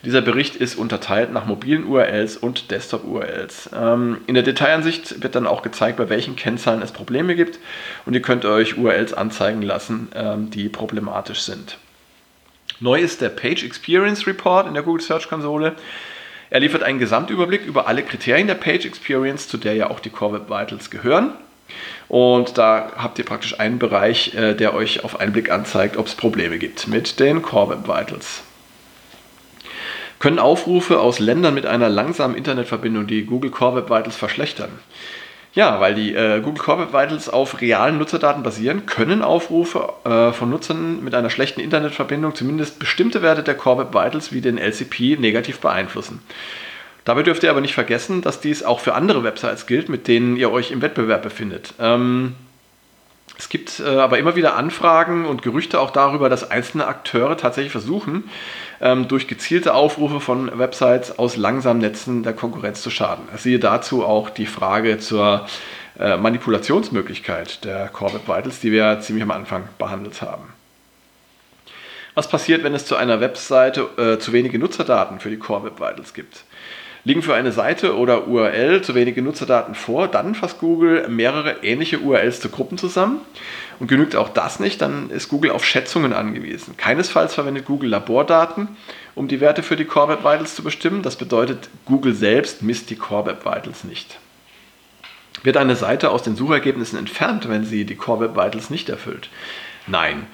Dieser 0.03 0.21
Bericht 0.21 0.55
ist 0.55 0.73
unterteilt 0.73 1.31
nach 1.31 1.45
mobilen 1.45 1.85
URLs 1.85 2.35
und 2.35 2.71
Desktop 2.71 3.03
URLs. 3.03 3.69
Ähm, 3.79 4.21
in 4.25 4.33
der 4.33 4.43
Detailansicht 4.43 5.21
wird 5.21 5.35
dann 5.35 5.45
auch 5.45 5.61
gezeigt, 5.61 5.97
bei 5.97 6.09
welchen 6.09 6.35
Kennzahlen 6.35 6.81
es 6.81 6.91
Probleme 6.91 7.35
gibt 7.35 7.59
und 8.07 8.15
ihr 8.15 8.23
könnt 8.23 8.43
euch 8.43 8.79
URLs 8.79 9.13
anzeigen 9.13 9.61
lassen, 9.61 10.07
ähm, 10.15 10.49
die 10.49 10.67
problematisch 10.67 11.41
sind. 11.41 11.77
Neu 12.79 12.99
ist 12.99 13.21
der 13.21 13.29
Page 13.29 13.63
Experience 13.63 14.25
Report 14.25 14.65
in 14.65 14.73
der 14.73 14.81
Google 14.81 15.03
Search 15.03 15.29
Konsole. 15.29 15.75
Er 16.51 16.59
liefert 16.59 16.83
einen 16.83 16.99
Gesamtüberblick 16.99 17.65
über 17.65 17.87
alle 17.87 18.03
Kriterien 18.03 18.45
der 18.45 18.55
Page 18.55 18.85
Experience, 18.85 19.47
zu 19.47 19.57
der 19.57 19.73
ja 19.73 19.89
auch 19.89 20.01
die 20.01 20.09
Core 20.09 20.33
Web 20.33 20.49
Vitals 20.49 20.91
gehören. 20.91 21.31
Und 22.09 22.57
da 22.57 22.91
habt 22.97 23.17
ihr 23.19 23.25
praktisch 23.25 23.57
einen 23.57 23.79
Bereich, 23.79 24.35
äh, 24.35 24.53
der 24.53 24.73
euch 24.73 25.05
auf 25.05 25.21
einen 25.21 25.31
Blick 25.31 25.49
anzeigt, 25.49 25.95
ob 25.95 26.07
es 26.07 26.15
Probleme 26.15 26.59
gibt 26.59 26.89
mit 26.89 27.21
den 27.21 27.41
Core 27.41 27.69
Web 27.69 27.87
Vitals. 27.87 28.43
Können 30.19 30.39
Aufrufe 30.39 30.99
aus 30.99 31.19
Ländern 31.19 31.53
mit 31.53 31.65
einer 31.65 31.87
langsamen 31.87 32.35
Internetverbindung 32.35 33.07
die 33.07 33.23
Google 33.23 33.49
Core 33.49 33.77
Web 33.77 33.89
Vitals 33.89 34.17
verschlechtern? 34.17 34.77
Ja, 35.53 35.81
weil 35.81 35.95
die 35.95 36.15
äh, 36.15 36.39
Google 36.39 36.63
Core 36.63 36.79
Web 36.81 36.93
Vitals 36.93 37.27
auf 37.27 37.59
realen 37.59 37.97
Nutzerdaten 37.97 38.41
basieren, 38.41 38.85
können 38.85 39.21
Aufrufe 39.21 39.93
äh, 40.05 40.31
von 40.31 40.49
Nutzern 40.49 41.03
mit 41.03 41.13
einer 41.13 41.29
schlechten 41.29 41.59
Internetverbindung 41.59 42.35
zumindest 42.35 42.79
bestimmte 42.79 43.21
Werte 43.21 43.43
der 43.43 43.55
Core 43.55 43.79
Web 43.79 43.93
Vitals 43.93 44.31
wie 44.31 44.39
den 44.39 44.57
LCP 44.57 45.17
negativ 45.19 45.59
beeinflussen. 45.59 46.21
Dabei 47.03 47.23
dürft 47.23 47.43
ihr 47.43 47.49
aber 47.49 47.61
nicht 47.61 47.73
vergessen, 47.73 48.21
dass 48.21 48.39
dies 48.39 48.63
auch 48.63 48.79
für 48.79 48.93
andere 48.93 49.23
Websites 49.23 49.65
gilt, 49.65 49.89
mit 49.89 50.07
denen 50.07 50.37
ihr 50.37 50.51
euch 50.51 50.71
im 50.71 50.81
Wettbewerb 50.81 51.23
befindet. 51.23 51.73
Ähm, 51.79 52.35
es 53.41 53.49
gibt 53.49 53.79
äh, 53.79 53.97
aber 53.97 54.19
immer 54.19 54.35
wieder 54.35 54.55
Anfragen 54.55 55.25
und 55.25 55.41
Gerüchte 55.41 55.79
auch 55.79 55.89
darüber, 55.89 56.29
dass 56.29 56.51
einzelne 56.51 56.85
Akteure 56.85 57.35
tatsächlich 57.35 57.71
versuchen, 57.71 58.29
ähm, 58.79 59.07
durch 59.07 59.27
gezielte 59.27 59.73
Aufrufe 59.73 60.19
von 60.19 60.59
Websites 60.59 61.17
aus 61.17 61.37
langsamen 61.37 61.81
Netzen 61.81 62.21
der 62.21 62.33
Konkurrenz 62.33 62.83
zu 62.83 62.91
schaden. 62.91 63.23
Sehe 63.35 63.57
dazu 63.57 64.05
auch 64.05 64.29
die 64.29 64.45
Frage 64.45 64.99
zur 64.99 65.47
äh, 65.99 66.17
Manipulationsmöglichkeit 66.17 67.65
der 67.65 67.87
Core 67.87 68.13
Web 68.13 68.27
Vitals, 68.27 68.59
die 68.59 68.71
wir 68.71 68.99
ziemlich 68.99 69.23
am 69.23 69.31
Anfang 69.31 69.67
behandelt 69.79 70.21
haben. 70.21 70.53
Was 72.13 72.29
passiert, 72.29 72.63
wenn 72.63 72.75
es 72.75 72.85
zu 72.85 72.95
einer 72.95 73.21
Webseite 73.21 73.89
äh, 73.97 74.19
zu 74.19 74.33
wenige 74.33 74.59
Nutzerdaten 74.59 75.19
für 75.19 75.31
die 75.31 75.39
Core 75.39 75.63
Web 75.63 75.79
Vitals 75.79 76.13
gibt? 76.13 76.43
Liegen 77.03 77.23
für 77.23 77.33
eine 77.33 77.51
Seite 77.51 77.97
oder 77.97 78.27
URL 78.27 78.83
zu 78.83 78.93
wenige 78.93 79.23
Nutzerdaten 79.23 79.73
vor, 79.73 80.07
dann 80.07 80.35
fasst 80.35 80.59
Google 80.59 81.07
mehrere 81.07 81.63
ähnliche 81.63 81.99
URLs 81.99 82.39
zu 82.39 82.49
Gruppen 82.49 82.77
zusammen. 82.77 83.21
Und 83.79 83.87
genügt 83.87 84.15
auch 84.15 84.29
das 84.29 84.59
nicht, 84.59 84.79
dann 84.81 85.09
ist 85.09 85.27
Google 85.27 85.49
auf 85.49 85.65
Schätzungen 85.65 86.13
angewiesen. 86.13 86.77
Keinesfalls 86.77 87.33
verwendet 87.33 87.65
Google 87.65 87.89
Labordaten, 87.89 88.67
um 89.15 89.27
die 89.27 89.41
Werte 89.41 89.63
für 89.63 89.75
die 89.75 89.85
Core 89.85 90.09
Web 90.09 90.19
Vitals 90.19 90.53
zu 90.53 90.61
bestimmen. 90.61 91.01
Das 91.01 91.15
bedeutet, 91.15 91.69
Google 91.85 92.13
selbst 92.13 92.61
misst 92.61 92.91
die 92.91 92.95
Core 92.95 93.25
Web 93.25 93.43
Vitals 93.43 93.83
nicht. 93.83 94.19
Wird 95.41 95.57
eine 95.57 95.75
Seite 95.75 96.11
aus 96.11 96.21
den 96.21 96.35
Suchergebnissen 96.35 96.99
entfernt, 96.99 97.49
wenn 97.49 97.65
sie 97.65 97.85
die 97.85 97.95
Core 97.95 98.19
Web 98.19 98.35
Vitals 98.35 98.69
nicht 98.69 98.89
erfüllt? 98.89 99.29
Nein. 99.87 100.27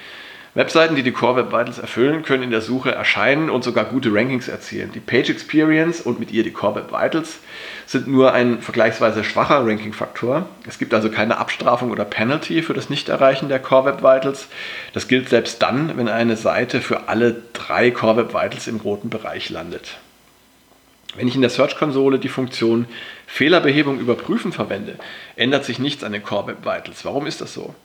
Webseiten, 0.57 0.95
die 0.95 1.03
die 1.03 1.11
Core 1.11 1.35
Web 1.35 1.51
Vitals 1.51 1.77
erfüllen, 1.77 2.23
können 2.23 2.41
in 2.41 2.49
der 2.49 2.61
Suche 2.61 2.91
erscheinen 2.91 3.51
und 3.51 3.63
sogar 3.63 3.85
gute 3.85 4.11
Rankings 4.11 4.47
erzielen. 4.47 4.91
Die 4.91 4.99
Page 4.99 5.29
Experience 5.29 6.01
und 6.01 6.19
mit 6.19 6.31
ihr 6.31 6.41
die 6.41 6.51
Core 6.51 6.77
Web 6.77 6.91
Vitals 6.91 7.37
sind 7.85 8.07
nur 8.07 8.33
ein 8.33 8.59
vergleichsweise 8.59 9.23
schwacher 9.23 9.63
Ranking-Faktor. 9.67 10.47
Es 10.67 10.79
gibt 10.79 10.95
also 10.95 11.11
keine 11.11 11.37
Abstrafung 11.37 11.91
oder 11.91 12.05
Penalty 12.05 12.63
für 12.63 12.73
das 12.73 12.89
Nichterreichen 12.89 13.49
der 13.49 13.59
Core 13.59 13.85
Web 13.85 13.97
Vitals. 13.99 14.47
Das 14.93 15.07
gilt 15.07 15.29
selbst 15.29 15.61
dann, 15.61 15.95
wenn 15.95 16.09
eine 16.09 16.35
Seite 16.35 16.81
für 16.81 17.07
alle 17.07 17.35
drei 17.53 17.91
Core 17.91 18.17
Web 18.17 18.29
Vitals 18.33 18.67
im 18.67 18.77
roten 18.77 19.11
Bereich 19.11 19.51
landet. 19.51 19.99
Wenn 21.15 21.27
ich 21.27 21.35
in 21.35 21.41
der 21.41 21.51
Search-Konsole 21.51 22.17
die 22.17 22.29
Funktion 22.29 22.87
Fehlerbehebung 23.27 23.99
überprüfen 23.99 24.51
verwende, 24.51 24.95
ändert 25.35 25.65
sich 25.65 25.77
nichts 25.77 26.03
an 26.03 26.13
den 26.13 26.23
Core 26.23 26.47
Web 26.47 26.65
Vitals. 26.65 27.05
Warum 27.05 27.27
ist 27.27 27.41
das 27.41 27.53
so? 27.53 27.75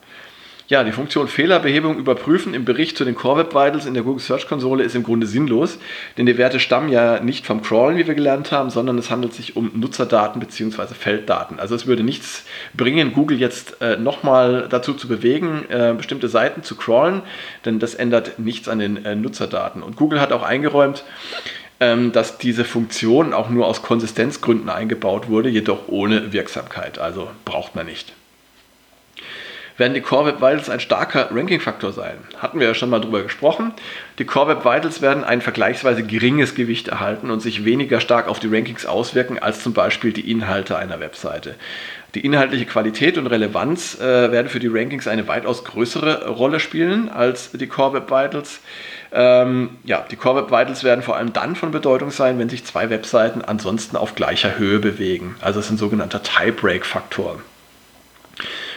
Ja, 0.73 0.85
die 0.85 0.93
Funktion 0.93 1.29
Fehlerbehebung 1.29 1.99
überprüfen 1.99 2.55
im 2.55 2.65
Bericht 2.65 2.97
zu 2.97 3.05
den 3.05 3.15
Core 3.15 3.41
Web 3.41 3.55
Vitals 3.55 3.85
in 3.85 3.93
der 3.93 4.03
Google 4.03 4.23
Search 4.23 4.49
Konsole 4.49 4.83
ist 4.83 4.95
im 4.95 5.03
Grunde 5.03 5.27
sinnlos, 5.27 5.79
denn 6.17 6.25
die 6.25 6.39
Werte 6.39 6.59
stammen 6.61 6.89
ja 6.89 7.21
nicht 7.21 7.45
vom 7.45 7.61
Crawlen, 7.61 7.99
wie 7.99 8.07
wir 8.07 8.15
gelernt 8.15 8.53
haben, 8.53 8.71
sondern 8.71 8.97
es 8.97 9.11
handelt 9.11 9.35
sich 9.35 9.55
um 9.55 9.71
Nutzerdaten 9.75 10.41
bzw. 10.41 10.95
Felddaten. 10.95 11.61
Also 11.61 11.75
es 11.75 11.87
würde 11.87 12.03
nichts 12.03 12.47
bringen, 12.73 13.13
Google 13.13 13.39
jetzt 13.39 13.83
äh, 13.83 13.99
nochmal 13.99 14.67
dazu 14.71 14.95
zu 14.95 15.09
bewegen, 15.09 15.67
äh, 15.69 15.93
bestimmte 15.95 16.29
Seiten 16.29 16.63
zu 16.63 16.75
crawlen, 16.75 17.21
denn 17.67 17.79
das 17.79 17.95
ändert 17.95 18.39
nichts 18.39 18.67
an 18.67 18.79
den 18.79 19.05
äh, 19.05 19.15
Nutzerdaten. 19.15 19.83
Und 19.83 19.97
Google 19.97 20.23
hat 20.23 20.33
auch 20.33 20.43
eingeräumt, 20.43 21.05
ähm, 21.81 22.13
dass 22.13 22.39
diese 22.39 22.65
Funktion 22.65 23.35
auch 23.35 23.51
nur 23.51 23.67
aus 23.67 23.83
Konsistenzgründen 23.83 24.71
eingebaut 24.71 25.29
wurde, 25.29 25.51
jedoch 25.51 25.89
ohne 25.89 26.33
Wirksamkeit. 26.33 26.99
Also 26.99 27.29
braucht 27.45 27.75
man 27.75 27.85
nicht 27.85 28.15
werden 29.83 29.95
die 29.95 30.01
Core 30.01 30.27
Web 30.27 30.37
Vitals 30.37 30.71
ein 30.71 30.79
starker 30.79 31.31
Ranking-Faktor 31.33 31.93
sein. 31.93 32.17
Hatten 32.39 32.61
wir 32.61 32.69
ja 32.69 32.75
schon 32.75 32.89
mal 32.89 33.01
drüber 33.01 33.25
gesprochen. 33.25 33.73
Die 34.21 34.25
Core 34.25 34.51
Web 34.51 34.65
Vitals 34.65 35.03
werden 35.03 35.25
ein 35.25 35.41
vergleichsweise 35.41 36.05
geringes 36.05 36.55
Gewicht 36.55 36.87
erhalten 36.87 37.33
und 37.33 37.41
sich 37.41 37.65
weniger 37.65 37.99
stark 37.99 38.29
auf 38.29 38.39
die 38.39 38.47
Rankings 38.47 38.87
auswirken 38.87 39.41
als 39.41 39.61
zum 39.61 39.73
Beispiel 39.73 40.13
die 40.13 40.31
Inhalte 40.31 40.77
einer 40.77 41.01
Webseite. 41.01 41.57
Die 42.15 42.25
inhaltliche 42.25 42.65
Qualität 42.65 43.19
und 43.19 43.27
Relevanz 43.27 43.99
äh, 43.99 44.31
werden 44.31 44.47
für 44.47 44.61
die 44.61 44.69
Rankings 44.69 45.09
eine 45.09 45.27
weitaus 45.27 45.65
größere 45.65 46.29
Rolle 46.29 46.61
spielen 46.61 47.09
als 47.09 47.51
die 47.51 47.67
Core 47.67 47.95
Web 47.95 48.09
Vitals. 48.09 48.61
Ähm, 49.11 49.71
ja, 49.83 50.07
die 50.09 50.15
Core 50.15 50.43
Web 50.43 50.53
Vitals 50.53 50.85
werden 50.85 51.03
vor 51.03 51.17
allem 51.17 51.33
dann 51.33 51.57
von 51.57 51.73
Bedeutung 51.73 52.13
sein, 52.13 52.39
wenn 52.39 52.49
sich 52.49 52.65
zwei 52.65 52.89
Webseiten 52.89 53.43
ansonsten 53.43 53.97
auf 53.97 54.15
gleicher 54.15 54.59
Höhe 54.59 54.79
bewegen. 54.79 55.35
Also 55.41 55.59
es 55.59 55.67
ist 55.67 55.73
ein 55.73 55.79
sogenannter 55.79 56.23
Tie-Break-Faktor. 56.23 57.41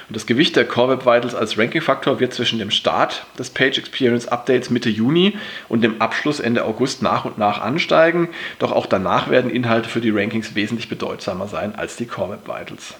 Und 0.07 0.15
das 0.15 0.27
Gewicht 0.27 0.55
der 0.55 0.65
Core 0.65 0.91
Web 0.91 1.05
Vitals 1.05 1.33
als 1.33 1.57
Ranking-Faktor 1.57 2.19
wird 2.19 2.33
zwischen 2.33 2.59
dem 2.59 2.69
Start 2.69 3.25
des 3.39 3.49
Page 3.49 3.77
Experience 3.79 4.27
Updates 4.27 4.69
Mitte 4.69 4.89
Juni 4.89 5.37
und 5.67 5.83
dem 5.83 5.99
Abschluss 5.99 6.39
Ende 6.39 6.63
August 6.63 7.01
nach 7.01 7.25
und 7.25 7.39
nach 7.39 7.59
ansteigen. 7.59 8.29
Doch 8.59 8.71
auch 8.71 8.85
danach 8.85 9.29
werden 9.29 9.49
Inhalte 9.49 9.89
für 9.89 10.01
die 10.01 10.11
Rankings 10.11 10.53
wesentlich 10.53 10.89
bedeutsamer 10.89 11.47
sein 11.47 11.73
als 11.75 11.95
die 11.95 12.05
Core 12.05 12.33
Web 12.33 12.47
Vitals. 12.47 12.93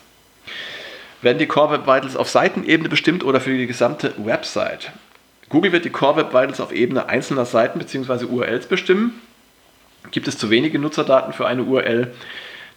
Werden 1.22 1.38
die 1.38 1.48
Core 1.48 1.74
Web 1.74 1.82
Vitals 1.88 2.16
auf 2.16 2.30
Seitenebene 2.30 2.90
bestimmt 2.90 3.24
oder 3.24 3.40
für 3.40 3.56
die 3.56 3.68
gesamte 3.68 4.14
Website? 4.18 4.92
Google 5.50 5.72
wird 5.72 5.86
die 5.86 5.92
Core 5.92 6.18
Web 6.18 6.30
Vitals 6.30 6.60
auf 6.60 6.72
Ebene 6.72 7.08
einzelner 7.08 7.46
Seiten 7.46 7.78
bzw. 7.78 8.26
URLs 8.26 8.66
bestimmen. 8.66 9.22
Gibt 10.12 10.28
es 10.28 10.38
zu 10.38 10.50
wenige 10.50 10.80
Nutzerdaten 10.80 11.34
für 11.34 11.48
eine 11.48 11.64
URL, 11.64 12.14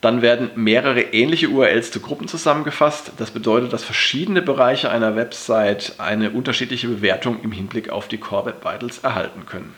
dann 0.01 0.23
werden 0.23 0.51
mehrere 0.55 1.01
ähnliche 1.01 1.49
URLs 1.49 1.91
zu 1.91 2.01
Gruppen 2.01 2.29
zusammengefasst. 2.29 3.13
Das 3.17 3.33
bedeutet, 3.33 3.73
dass 3.73 3.83
verschiedene 3.83 4.43
Bereiche 4.43 4.91
einer 4.91 5.17
Website 5.17 5.95
eine 5.99 6.31
unterschiedliche 6.31 6.89
Bewertung 6.89 7.41
im 7.43 7.51
Hinblick 7.51 7.91
auf 7.91 8.07
die 8.07 8.19
Core 8.19 8.47
Web 8.47 8.65
Vitals 8.65 8.99
erhalten 8.99 9.45
können. 9.47 9.75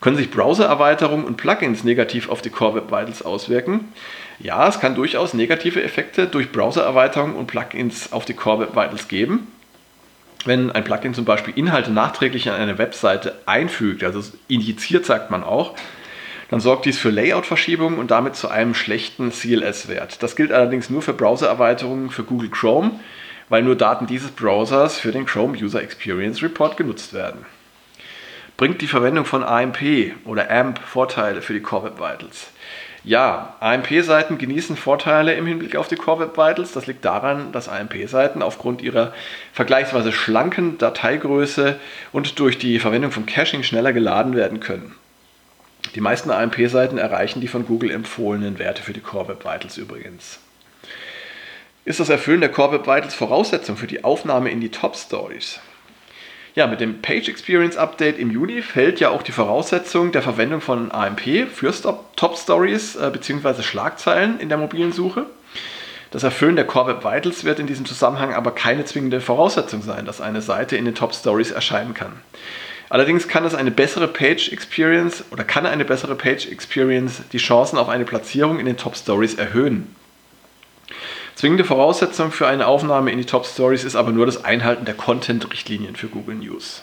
Können 0.00 0.16
sich 0.16 0.30
Browser-Erweiterungen 0.30 1.24
und 1.24 1.36
Plugins 1.36 1.84
negativ 1.84 2.28
auf 2.28 2.42
die 2.42 2.50
Core 2.50 2.76
Web 2.76 2.90
Vitals 2.90 3.22
auswirken? 3.22 3.92
Ja, 4.38 4.68
es 4.68 4.80
kann 4.80 4.94
durchaus 4.94 5.34
negative 5.34 5.82
Effekte 5.82 6.26
durch 6.26 6.52
Browser-Erweiterungen 6.52 7.36
und 7.36 7.46
Plugins 7.46 8.12
auf 8.12 8.24
die 8.24 8.34
Core 8.34 8.60
Web 8.60 8.70
Vitals 8.76 9.08
geben. 9.08 9.46
Wenn 10.44 10.70
ein 10.70 10.84
Plugin 10.84 11.14
zum 11.14 11.24
Beispiel 11.24 11.54
Inhalte 11.56 11.90
nachträglich 11.92 12.48
an 12.50 12.60
eine 12.60 12.78
Webseite 12.78 13.34
einfügt, 13.46 14.04
also 14.04 14.22
injiziert 14.48 15.06
sagt 15.06 15.30
man 15.30 15.42
auch, 15.42 15.74
dann 16.48 16.60
sorgt 16.60 16.84
dies 16.84 16.98
für 16.98 17.10
Layout-Verschiebungen 17.10 17.98
und 17.98 18.10
damit 18.10 18.36
zu 18.36 18.48
einem 18.48 18.74
schlechten 18.74 19.30
CLS-Wert. 19.30 20.22
Das 20.22 20.36
gilt 20.36 20.52
allerdings 20.52 20.90
nur 20.90 21.02
für 21.02 21.12
Browser-Erweiterungen 21.12 22.10
für 22.10 22.24
Google 22.24 22.50
Chrome, 22.50 22.92
weil 23.48 23.62
nur 23.62 23.76
Daten 23.76 24.06
dieses 24.06 24.30
Browsers 24.30 24.98
für 24.98 25.12
den 25.12 25.26
Chrome 25.26 25.58
User 25.58 25.82
Experience 25.82 26.42
Report 26.42 26.76
genutzt 26.76 27.12
werden. 27.12 27.44
Bringt 28.56 28.80
die 28.80 28.86
Verwendung 28.86 29.24
von 29.24 29.44
AMP 29.44 30.14
oder 30.24 30.50
AMP 30.50 30.78
Vorteile 30.78 31.42
für 31.42 31.52
die 31.52 31.60
Core 31.60 31.84
Web 31.84 31.98
Vitals? 31.98 32.48
Ja, 33.04 33.54
AMP-Seiten 33.60 34.38
genießen 34.38 34.76
Vorteile 34.76 35.34
im 35.34 35.46
Hinblick 35.46 35.76
auf 35.76 35.86
die 35.86 35.94
Core 35.94 36.20
Web 36.20 36.36
Vitals. 36.36 36.72
Das 36.72 36.86
liegt 36.86 37.04
daran, 37.04 37.52
dass 37.52 37.68
AMP-Seiten 37.68 38.42
aufgrund 38.42 38.82
ihrer 38.82 39.12
vergleichsweise 39.52 40.10
schlanken 40.10 40.78
Dateigröße 40.78 41.78
und 42.12 42.40
durch 42.40 42.58
die 42.58 42.80
Verwendung 42.80 43.12
von 43.12 43.26
Caching 43.26 43.62
schneller 43.62 43.92
geladen 43.92 44.34
werden 44.34 44.58
können. 44.58 44.94
Die 45.94 46.00
meisten 46.00 46.30
AMP-Seiten 46.30 46.98
erreichen 46.98 47.40
die 47.40 47.48
von 47.48 47.66
Google 47.66 47.90
empfohlenen 47.90 48.58
Werte 48.58 48.82
für 48.82 48.92
die 48.92 49.00
Core 49.00 49.28
Web 49.28 49.44
Vitals 49.44 49.78
übrigens. 49.78 50.38
Ist 51.84 52.00
das 52.00 52.08
Erfüllen 52.08 52.40
der 52.40 52.50
Core 52.50 52.72
Web 52.72 52.86
Vitals 52.86 53.14
Voraussetzung 53.14 53.76
für 53.76 53.86
die 53.86 54.04
Aufnahme 54.04 54.50
in 54.50 54.60
die 54.60 54.70
Top 54.70 54.96
Stories? 54.96 55.60
Ja, 56.56 56.66
mit 56.66 56.80
dem 56.80 57.02
Page 57.02 57.28
Experience 57.28 57.76
Update 57.76 58.18
im 58.18 58.30
Juni 58.30 58.62
fällt 58.62 58.98
ja 58.98 59.10
auch 59.10 59.22
die 59.22 59.32
Voraussetzung 59.32 60.10
der 60.10 60.22
Verwendung 60.22 60.62
von 60.62 60.90
AMP 60.90 61.48
für 61.52 61.72
Top 62.16 62.38
Stories 62.38 62.96
äh, 62.96 63.10
bzw. 63.12 63.62
Schlagzeilen 63.62 64.40
in 64.40 64.48
der 64.48 64.56
mobilen 64.56 64.92
Suche. 64.92 65.26
Das 66.10 66.22
Erfüllen 66.22 66.56
der 66.56 66.66
Core 66.66 66.94
Web 66.94 67.04
Vitals 67.04 67.44
wird 67.44 67.58
in 67.58 67.66
diesem 67.66 67.84
Zusammenhang 67.84 68.32
aber 68.32 68.52
keine 68.52 68.86
zwingende 68.86 69.20
Voraussetzung 69.20 69.82
sein, 69.82 70.06
dass 70.06 70.22
eine 70.22 70.40
Seite 70.40 70.76
in 70.76 70.86
den 70.86 70.94
Top 70.94 71.14
Stories 71.14 71.50
erscheinen 71.50 71.92
kann. 71.92 72.12
Allerdings 72.88 73.26
kann 73.28 73.44
es 73.44 73.54
eine 73.54 73.70
bessere 73.70 74.08
Page 74.08 74.52
Experience 74.52 75.24
oder 75.30 75.44
kann 75.44 75.66
eine 75.66 75.84
bessere 75.84 76.14
Page 76.14 76.46
Experience 76.46 77.22
die 77.32 77.38
Chancen 77.38 77.78
auf 77.78 77.88
eine 77.88 78.04
Platzierung 78.04 78.60
in 78.60 78.66
den 78.66 78.76
Top 78.76 78.96
Stories 78.96 79.34
erhöhen. 79.34 79.94
Zwingende 81.34 81.64
Voraussetzung 81.64 82.32
für 82.32 82.46
eine 82.46 82.66
Aufnahme 82.66 83.10
in 83.10 83.18
die 83.18 83.26
Top 83.26 83.44
Stories 83.44 83.84
ist 83.84 83.96
aber 83.96 84.10
nur 84.10 84.24
das 84.24 84.44
Einhalten 84.44 84.86
der 84.86 84.94
Content-Richtlinien 84.94 85.96
für 85.96 86.06
Google 86.06 86.36
News. 86.36 86.82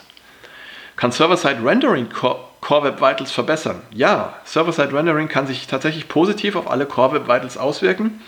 Kann 0.96 1.12
Server-Side 1.12 1.58
Rendering 1.64 2.10
Core 2.10 2.84
Web 2.84 3.02
Vitals 3.02 3.32
verbessern? 3.32 3.82
Ja, 3.92 4.36
Server-Side 4.44 4.94
Rendering 4.94 5.28
kann 5.28 5.48
sich 5.48 5.66
tatsächlich 5.66 6.08
positiv 6.08 6.56
auf 6.56 6.70
alle 6.70 6.86
Core 6.86 7.14
Web 7.14 7.24
Vitals 7.24 7.58
auswirken. 7.58 8.22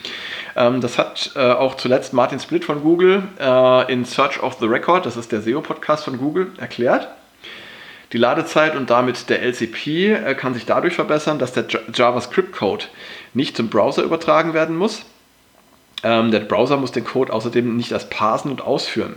Ähm, 0.56 0.82
das 0.82 0.98
hat 0.98 1.34
äh, 1.36 1.52
auch 1.52 1.76
zuletzt 1.76 2.14
Martin 2.14 2.40
Split 2.40 2.66
von 2.66 2.82
Google 2.82 3.24
äh, 3.40 3.94
in 3.94 4.04
Search 4.04 4.42
of 4.42 4.56
the 4.60 4.66
Record, 4.66 5.06
das 5.06 5.18
ist 5.18 5.32
der 5.32 5.42
SEO-Podcast 5.42 6.06
von 6.06 6.18
Google, 6.18 6.54
erklärt. 6.58 7.08
Die 8.14 8.18
Ladezeit 8.18 8.76
und 8.76 8.90
damit 8.90 9.30
der 9.30 9.42
LCP 9.42 10.14
äh, 10.14 10.36
kann 10.36 10.54
sich 10.54 10.66
dadurch 10.66 10.96
verbessern, 10.96 11.40
dass 11.40 11.54
der 11.54 11.66
JavaScript-Code 11.94 12.86
nicht 13.34 13.58
zum 13.58 13.70
Browser 13.70 14.04
übertragen 14.04 14.54
werden 14.54 14.76
muss. 14.76 15.06
Ähm, 16.04 16.30
der 16.30 16.42
Browser 16.42 16.78
muss 16.78 16.92
den 16.92 17.04
Code 17.04 17.34
außerdem 17.34 17.76
nicht 17.76 17.92
erst 17.92 18.12
parsen 18.12 18.52
und 18.52 18.62
ausführen. 18.62 19.16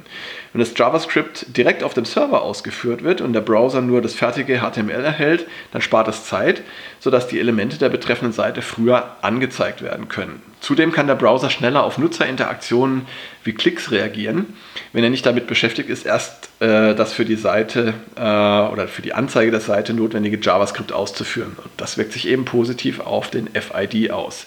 Wenn 0.52 0.60
das 0.60 0.72
JavaScript 0.74 1.54
direkt 1.54 1.82
auf 1.82 1.92
dem 1.92 2.06
Server 2.06 2.40
ausgeführt 2.40 3.04
wird 3.04 3.20
und 3.20 3.34
der 3.34 3.42
Browser 3.42 3.82
nur 3.82 4.00
das 4.00 4.14
fertige 4.14 4.60
HTML 4.60 5.04
erhält, 5.04 5.46
dann 5.72 5.82
spart 5.82 6.08
es 6.08 6.24
Zeit, 6.24 6.62
sodass 6.98 7.26
die 7.28 7.40
Elemente 7.40 7.76
der 7.78 7.90
betreffenden 7.90 8.32
Seite 8.32 8.62
früher 8.62 9.16
angezeigt 9.20 9.82
werden 9.82 10.08
können. 10.08 10.40
Zudem 10.60 10.90
kann 10.90 11.06
der 11.06 11.16
Browser 11.16 11.50
schneller 11.50 11.84
auf 11.84 11.98
Nutzerinteraktionen 11.98 13.06
wie 13.44 13.52
Klicks 13.52 13.90
reagieren, 13.90 14.56
wenn 14.92 15.04
er 15.04 15.10
nicht 15.10 15.26
damit 15.26 15.46
beschäftigt 15.46 15.88
ist, 15.90 16.06
erst 16.06 16.50
äh, 16.60 16.94
das 16.94 17.12
für 17.12 17.24
die 17.24 17.36
Seite 17.36 17.94
äh, 18.16 18.20
oder 18.20 18.88
für 18.88 19.02
die 19.02 19.12
Anzeige 19.12 19.50
der 19.50 19.60
Seite 19.60 19.92
notwendige 19.92 20.38
JavaScript 20.40 20.92
auszuführen. 20.92 21.56
Und 21.62 21.70
das 21.76 21.98
wirkt 21.98 22.12
sich 22.12 22.26
eben 22.26 22.44
positiv 22.44 23.00
auf 23.00 23.30
den 23.30 23.48
FID 23.48 24.10
aus. 24.10 24.46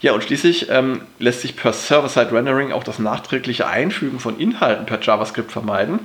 Ja, 0.00 0.12
und 0.12 0.24
schließlich 0.24 0.68
ähm, 0.68 1.02
lässt 1.18 1.42
sich 1.42 1.56
per 1.56 1.72
Server-Side-Rendering 1.72 2.72
auch 2.72 2.84
das 2.84 2.98
nachträgliche 2.98 3.68
Einfügen 3.68 4.18
von 4.18 4.38
Inhalten 4.38 4.84
per 4.84 5.00
JavaScript 5.00 5.52
vermeiden, 5.52 6.00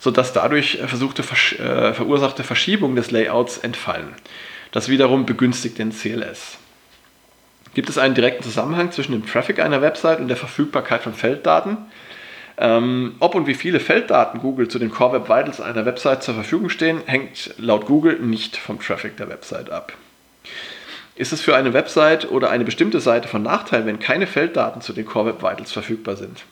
sodass 0.00 0.32
dadurch 0.32 0.78
versuchte, 0.84 1.22
äh, 1.22 1.94
verursachte 1.94 2.42
Verschiebungen 2.42 2.96
des 2.96 3.12
Layouts 3.12 3.58
entfallen. 3.58 4.14
Das 4.72 4.88
wiederum 4.88 5.26
begünstigt 5.26 5.78
den 5.78 5.90
CLS. 5.90 6.58
Gibt 7.74 7.88
es 7.88 7.98
einen 7.98 8.14
direkten 8.14 8.42
Zusammenhang 8.42 8.90
zwischen 8.90 9.12
dem 9.12 9.26
Traffic 9.26 9.60
einer 9.60 9.80
Website 9.80 10.18
und 10.18 10.28
der 10.28 10.36
Verfügbarkeit 10.36 11.02
von 11.02 11.14
Felddaten? 11.14 11.76
Ähm, 12.62 13.14
ob 13.20 13.34
und 13.34 13.46
wie 13.46 13.54
viele 13.54 13.80
Felddaten 13.80 14.38
Google 14.38 14.68
zu 14.68 14.78
den 14.78 14.90
Core 14.90 15.14
Web 15.14 15.30
Vitals 15.30 15.62
einer 15.62 15.86
Website 15.86 16.22
zur 16.22 16.34
Verfügung 16.34 16.68
stehen, 16.68 17.00
hängt 17.06 17.54
laut 17.56 17.86
Google 17.86 18.18
nicht 18.20 18.58
vom 18.58 18.78
Traffic 18.78 19.16
der 19.16 19.30
Website 19.30 19.70
ab. 19.70 19.94
Ist 21.16 21.32
es 21.32 21.40
für 21.40 21.56
eine 21.56 21.72
Website 21.72 22.30
oder 22.30 22.50
eine 22.50 22.64
bestimmte 22.64 23.00
Seite 23.00 23.28
von 23.28 23.42
Nachteil, 23.42 23.86
wenn 23.86 23.98
keine 23.98 24.26
Felddaten 24.26 24.82
zu 24.82 24.92
den 24.92 25.06
Core 25.06 25.28
Web 25.28 25.42
Vitals 25.42 25.72
verfügbar 25.72 26.16
sind? 26.16 26.44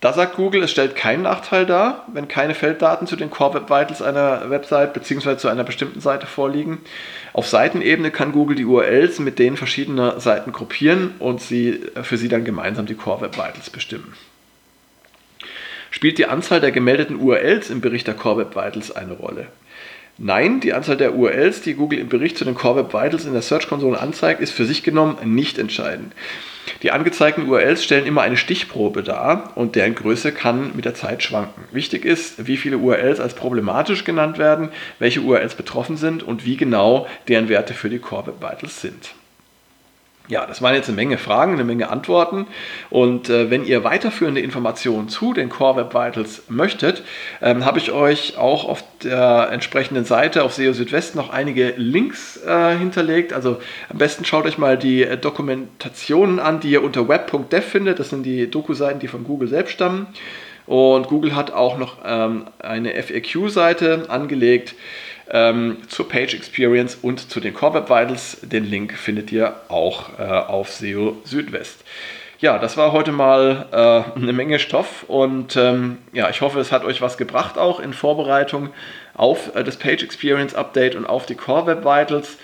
Da 0.00 0.12
sagt 0.12 0.36
Google, 0.36 0.62
es 0.62 0.70
stellt 0.70 0.96
keinen 0.96 1.22
Nachteil 1.22 1.64
dar, 1.64 2.04
wenn 2.12 2.28
keine 2.28 2.54
Felddaten 2.54 3.06
zu 3.06 3.16
den 3.16 3.30
Core 3.30 3.54
Web 3.54 3.70
Vitals 3.70 4.02
einer 4.02 4.50
Website 4.50 4.92
bzw. 4.92 5.38
zu 5.38 5.48
einer 5.48 5.64
bestimmten 5.64 6.02
Seite 6.02 6.26
vorliegen. 6.26 6.80
Auf 7.32 7.48
Seitenebene 7.48 8.10
kann 8.10 8.32
Google 8.32 8.54
die 8.54 8.66
URLs 8.66 9.18
mit 9.18 9.38
denen 9.38 9.56
verschiedener 9.56 10.20
Seiten 10.20 10.52
gruppieren 10.52 11.14
und 11.20 11.40
sie 11.40 11.80
für 12.02 12.18
sie 12.18 12.28
dann 12.28 12.44
gemeinsam 12.44 12.84
die 12.84 12.96
Core 12.96 13.22
Web 13.22 13.38
Vitals 13.38 13.70
bestimmen. 13.70 14.12
Spielt 15.94 16.18
die 16.18 16.26
Anzahl 16.26 16.60
der 16.60 16.72
gemeldeten 16.72 17.20
URLs 17.20 17.70
im 17.70 17.80
Bericht 17.80 18.08
der 18.08 18.14
Core 18.14 18.38
Web 18.38 18.56
Vitals 18.56 18.90
eine 18.90 19.12
Rolle? 19.12 19.46
Nein, 20.18 20.58
die 20.58 20.72
Anzahl 20.72 20.96
der 20.96 21.14
URLs, 21.14 21.60
die 21.60 21.74
Google 21.74 22.00
im 22.00 22.08
Bericht 22.08 22.36
zu 22.36 22.44
den 22.44 22.56
Core 22.56 22.80
Web 22.80 22.92
Vitals 22.92 23.26
in 23.26 23.32
der 23.32 23.42
Search-Konsole 23.42 24.00
anzeigt, 24.00 24.40
ist 24.40 24.50
für 24.50 24.64
sich 24.64 24.82
genommen 24.82 25.18
nicht 25.22 25.56
entscheidend. 25.56 26.12
Die 26.82 26.90
angezeigten 26.90 27.48
URLs 27.48 27.84
stellen 27.84 28.06
immer 28.06 28.22
eine 28.22 28.36
Stichprobe 28.36 29.04
dar 29.04 29.52
und 29.54 29.76
deren 29.76 29.94
Größe 29.94 30.32
kann 30.32 30.72
mit 30.74 30.84
der 30.84 30.96
Zeit 30.96 31.22
schwanken. 31.22 31.62
Wichtig 31.70 32.04
ist, 32.04 32.44
wie 32.44 32.56
viele 32.56 32.78
URLs 32.78 33.20
als 33.20 33.34
problematisch 33.34 34.02
genannt 34.02 34.36
werden, 34.36 34.70
welche 34.98 35.20
URLs 35.20 35.54
betroffen 35.54 35.96
sind 35.96 36.24
und 36.24 36.44
wie 36.44 36.56
genau 36.56 37.06
deren 37.28 37.48
Werte 37.48 37.72
für 37.72 37.88
die 37.88 38.00
Core 38.00 38.26
Web 38.26 38.40
Vitals 38.40 38.80
sind. 38.80 39.14
Ja, 40.26 40.46
das 40.46 40.62
waren 40.62 40.74
jetzt 40.74 40.88
eine 40.88 40.96
Menge 40.96 41.18
Fragen, 41.18 41.52
eine 41.52 41.64
Menge 41.64 41.90
Antworten. 41.90 42.46
Und 42.88 43.28
äh, 43.28 43.50
wenn 43.50 43.66
ihr 43.66 43.84
weiterführende 43.84 44.40
Informationen 44.40 45.10
zu 45.10 45.34
den 45.34 45.50
Core 45.50 45.76
Web 45.76 45.92
Vitals 45.92 46.44
möchtet, 46.48 47.02
ähm, 47.42 47.66
habe 47.66 47.78
ich 47.78 47.92
euch 47.92 48.38
auch 48.38 48.64
auf 48.64 48.82
der 49.02 49.50
entsprechenden 49.52 50.06
Seite 50.06 50.42
auf 50.42 50.54
SEO 50.54 50.72
Südwest 50.72 51.14
noch 51.14 51.28
einige 51.28 51.74
Links 51.76 52.40
äh, 52.42 52.74
hinterlegt. 52.74 53.34
Also 53.34 53.58
am 53.90 53.98
besten 53.98 54.24
schaut 54.24 54.46
euch 54.46 54.56
mal 54.56 54.78
die 54.78 55.02
äh, 55.02 55.18
Dokumentationen 55.18 56.38
an, 56.38 56.58
die 56.58 56.70
ihr 56.70 56.82
unter 56.82 57.06
web.dev 57.06 57.62
findet. 57.62 57.98
Das 57.98 58.08
sind 58.08 58.22
die 58.22 58.50
Doku-Seiten, 58.50 59.00
die 59.00 59.08
von 59.08 59.24
Google 59.24 59.48
selbst 59.48 59.72
stammen. 59.72 60.06
Und 60.64 61.08
Google 61.08 61.36
hat 61.36 61.52
auch 61.52 61.76
noch 61.76 61.98
ähm, 62.06 62.46
eine 62.58 62.94
FAQ-Seite 62.94 64.06
angelegt 64.08 64.74
ähm, 65.30 65.78
zur 65.88 66.08
Page 66.08 66.34
Experience 66.34 66.96
und 67.00 67.30
zu 67.30 67.40
den 67.40 67.54
Core 67.54 67.74
Web 67.74 67.90
Vitals. 67.90 68.38
Den 68.42 68.64
Link 68.64 68.94
findet 68.94 69.32
ihr 69.32 69.54
auch 69.68 70.18
äh, 70.18 70.22
auf 70.22 70.70
SEO 70.70 71.18
Südwest. 71.24 71.84
Ja, 72.40 72.58
das 72.58 72.76
war 72.76 72.92
heute 72.92 73.12
mal 73.12 73.66
äh, 73.72 74.18
eine 74.18 74.32
Menge 74.32 74.58
Stoff 74.58 75.04
und 75.08 75.56
ähm, 75.56 75.98
ja, 76.12 76.28
ich 76.28 76.40
hoffe, 76.40 76.60
es 76.60 76.72
hat 76.72 76.84
euch 76.84 77.00
was 77.00 77.16
gebracht 77.16 77.56
auch 77.56 77.80
in 77.80 77.94
Vorbereitung 77.94 78.70
auf 79.14 79.54
äh, 79.54 79.64
das 79.64 79.76
Page 79.76 80.02
Experience 80.02 80.54
Update 80.54 80.94
und 80.94 81.06
auf 81.06 81.26
die 81.26 81.34
Core 81.34 81.66
Web 81.66 81.84
Vitals. 81.84 82.36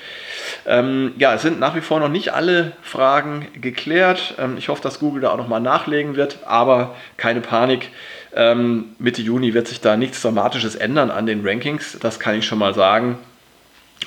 Ähm, 0.66 1.12
ja, 1.18 1.34
es 1.34 1.42
sind 1.42 1.60
nach 1.60 1.74
wie 1.74 1.80
vor 1.80 2.00
noch 2.00 2.08
nicht 2.08 2.32
alle 2.32 2.72
Fragen 2.82 3.46
geklärt. 3.60 4.34
Ähm, 4.38 4.56
ich 4.58 4.68
hoffe, 4.68 4.82
dass 4.82 4.98
Google 4.98 5.22
da 5.22 5.30
auch 5.30 5.36
nochmal 5.36 5.60
nachlegen 5.60 6.16
wird, 6.16 6.38
aber 6.46 6.94
keine 7.16 7.40
Panik. 7.40 7.88
Ähm, 8.34 8.92
Mitte 8.98 9.22
Juni 9.22 9.54
wird 9.54 9.68
sich 9.68 9.80
da 9.80 9.96
nichts 9.96 10.22
Dramatisches 10.22 10.76
ändern 10.76 11.10
an 11.10 11.26
den 11.26 11.46
Rankings, 11.46 11.98
das 12.00 12.20
kann 12.20 12.36
ich 12.36 12.46
schon 12.46 12.58
mal 12.58 12.74
sagen. 12.74 13.18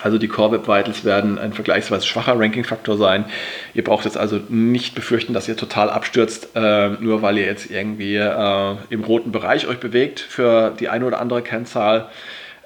Also 0.02 0.18
die 0.18 0.28
Core 0.28 0.54
Web 0.54 0.68
Vitals 0.68 1.06
werden 1.06 1.38
ein 1.38 1.54
vergleichsweise 1.54 2.06
schwacher 2.06 2.38
Ranking-Faktor 2.40 2.98
sein. 2.98 3.26
Ihr 3.74 3.84
braucht 3.84 4.06
jetzt 4.06 4.18
also 4.18 4.40
nicht 4.50 4.96
befürchten, 4.96 5.34
dass 5.34 5.48
ihr 5.48 5.56
total 5.56 5.90
abstürzt, 5.90 6.50
äh, 6.56 6.90
nur 6.90 7.22
weil 7.22 7.38
ihr 7.38 7.46
jetzt 7.46 7.70
irgendwie 7.70 8.16
äh, 8.16 8.76
im 8.90 9.04
roten 9.04 9.32
Bereich 9.32 9.68
euch 9.68 9.80
bewegt 9.80 10.20
für 10.20 10.74
die 10.80 10.90
eine 10.90 11.06
oder 11.06 11.22
andere 11.22 11.44
Kennzahl. 11.44 12.10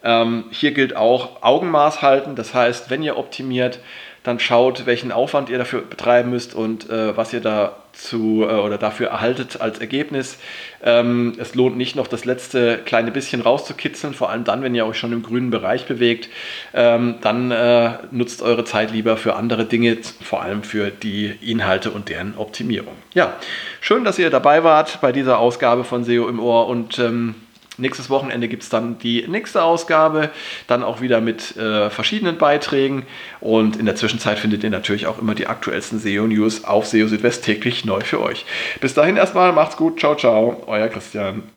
Ähm, 0.08 0.46
hier 0.52 0.72
gilt 0.72 0.96
auch 0.96 1.43
Augenmaß 1.43 2.02
halten. 2.02 2.36
Das 2.36 2.54
heißt, 2.54 2.89
wenn 2.89 3.04
ihr 3.04 3.17
optimiert, 3.17 3.80
dann 4.24 4.39
schaut, 4.39 4.86
welchen 4.86 5.12
Aufwand 5.12 5.50
ihr 5.50 5.58
dafür 5.58 5.82
betreiben 5.82 6.30
müsst 6.30 6.56
und 6.56 6.89
äh, 6.89 7.15
was 7.15 7.34
ihr 7.34 7.41
dazu 7.41 8.46
äh, 8.48 8.54
oder 8.56 8.78
dafür 8.78 9.08
erhaltet 9.08 9.60
als 9.60 9.80
Ergebnis. 9.80 10.38
Ähm, 10.82 11.36
es 11.38 11.56
lohnt 11.56 11.78
nicht 11.78 11.98
noch 11.98 12.08
das 12.08 12.24
letzte 12.24 12.78
kleine 12.78 13.12
bisschen 13.12 13.41
rauszukitzeln, 13.41 14.13
vor 14.13 14.30
allem 14.30 14.46
dann, 14.46 14.63
wenn 14.63 14.76
ihr 14.76 14.86
euch 14.86 14.98
schon 14.98 15.12
im 15.12 15.24
grünen 15.24 15.50
Bereich 15.50 15.86
bewegt. 15.88 16.30
Ähm, 16.74 17.15
dann 17.22 17.52
äh, 17.52 17.91
nutzt 18.12 18.41
eure 18.41 18.63
Zeit 18.63 18.91
lieber 18.91 19.17
für 19.17 19.36
andere 19.36 19.65
Dinge, 19.65 19.98
vor 20.22 20.41
allem 20.41 20.63
für 20.63 20.89
die 20.89 21.34
Inhalte 21.41 21.91
und 21.91 22.08
deren 22.08 22.38
Optimierung. 22.38 22.96
Ja, 23.13 23.34
schön, 23.82 24.06
dass 24.06 24.20
ihr 24.20 24.30
dabei 24.30 24.63
wart 24.63 25.00
bei 25.02 25.12
dieser 25.12 25.39
Ausgabe 25.39 25.84
von 25.84 26.04
SEO 26.06 26.30
im 26.30 26.39
Ohr 26.39 26.67
und 26.67 26.98
ähm, 27.00 27.36
Nächstes 27.78 28.10
Wochenende 28.10 28.48
gibt 28.48 28.63
es 28.63 28.70
dann 28.70 28.98
die 29.00 29.28
nächste 29.28 29.63
Ausgabe, 29.63 30.32
dann 30.68 30.84
auch 30.84 31.02
wieder 31.02 31.22
mit 31.22 31.56
äh, 31.58 31.90
verschiedenen 31.90 32.38
Beiträgen. 32.38 33.06
Und 33.40 33.78
in 33.78 33.86
der 33.86 33.96
Zwischenzeit 33.96 34.40
findet 34.40 34.63
ihr 34.63 34.70
natürlich 34.70 35.06
auch 35.06 35.20
immer 35.20 35.36
die 35.36 35.48
aktuellsten 35.48 36.00
SEO-News 36.00 36.63
auf 36.63 36.88
SEO 36.88 37.08
Südwest 37.08 37.46
täglich 37.46 37.86
neu 37.86 38.02
für 38.02 38.22
euch. 38.22 38.46
Bis 38.82 38.94
dahin 38.94 39.16
erstmal, 39.16 39.54
macht's 39.54 39.78
gut, 39.78 40.00
ciao, 40.00 40.16
ciao, 40.16 40.63
euer 40.68 40.88
Christian. 40.88 41.44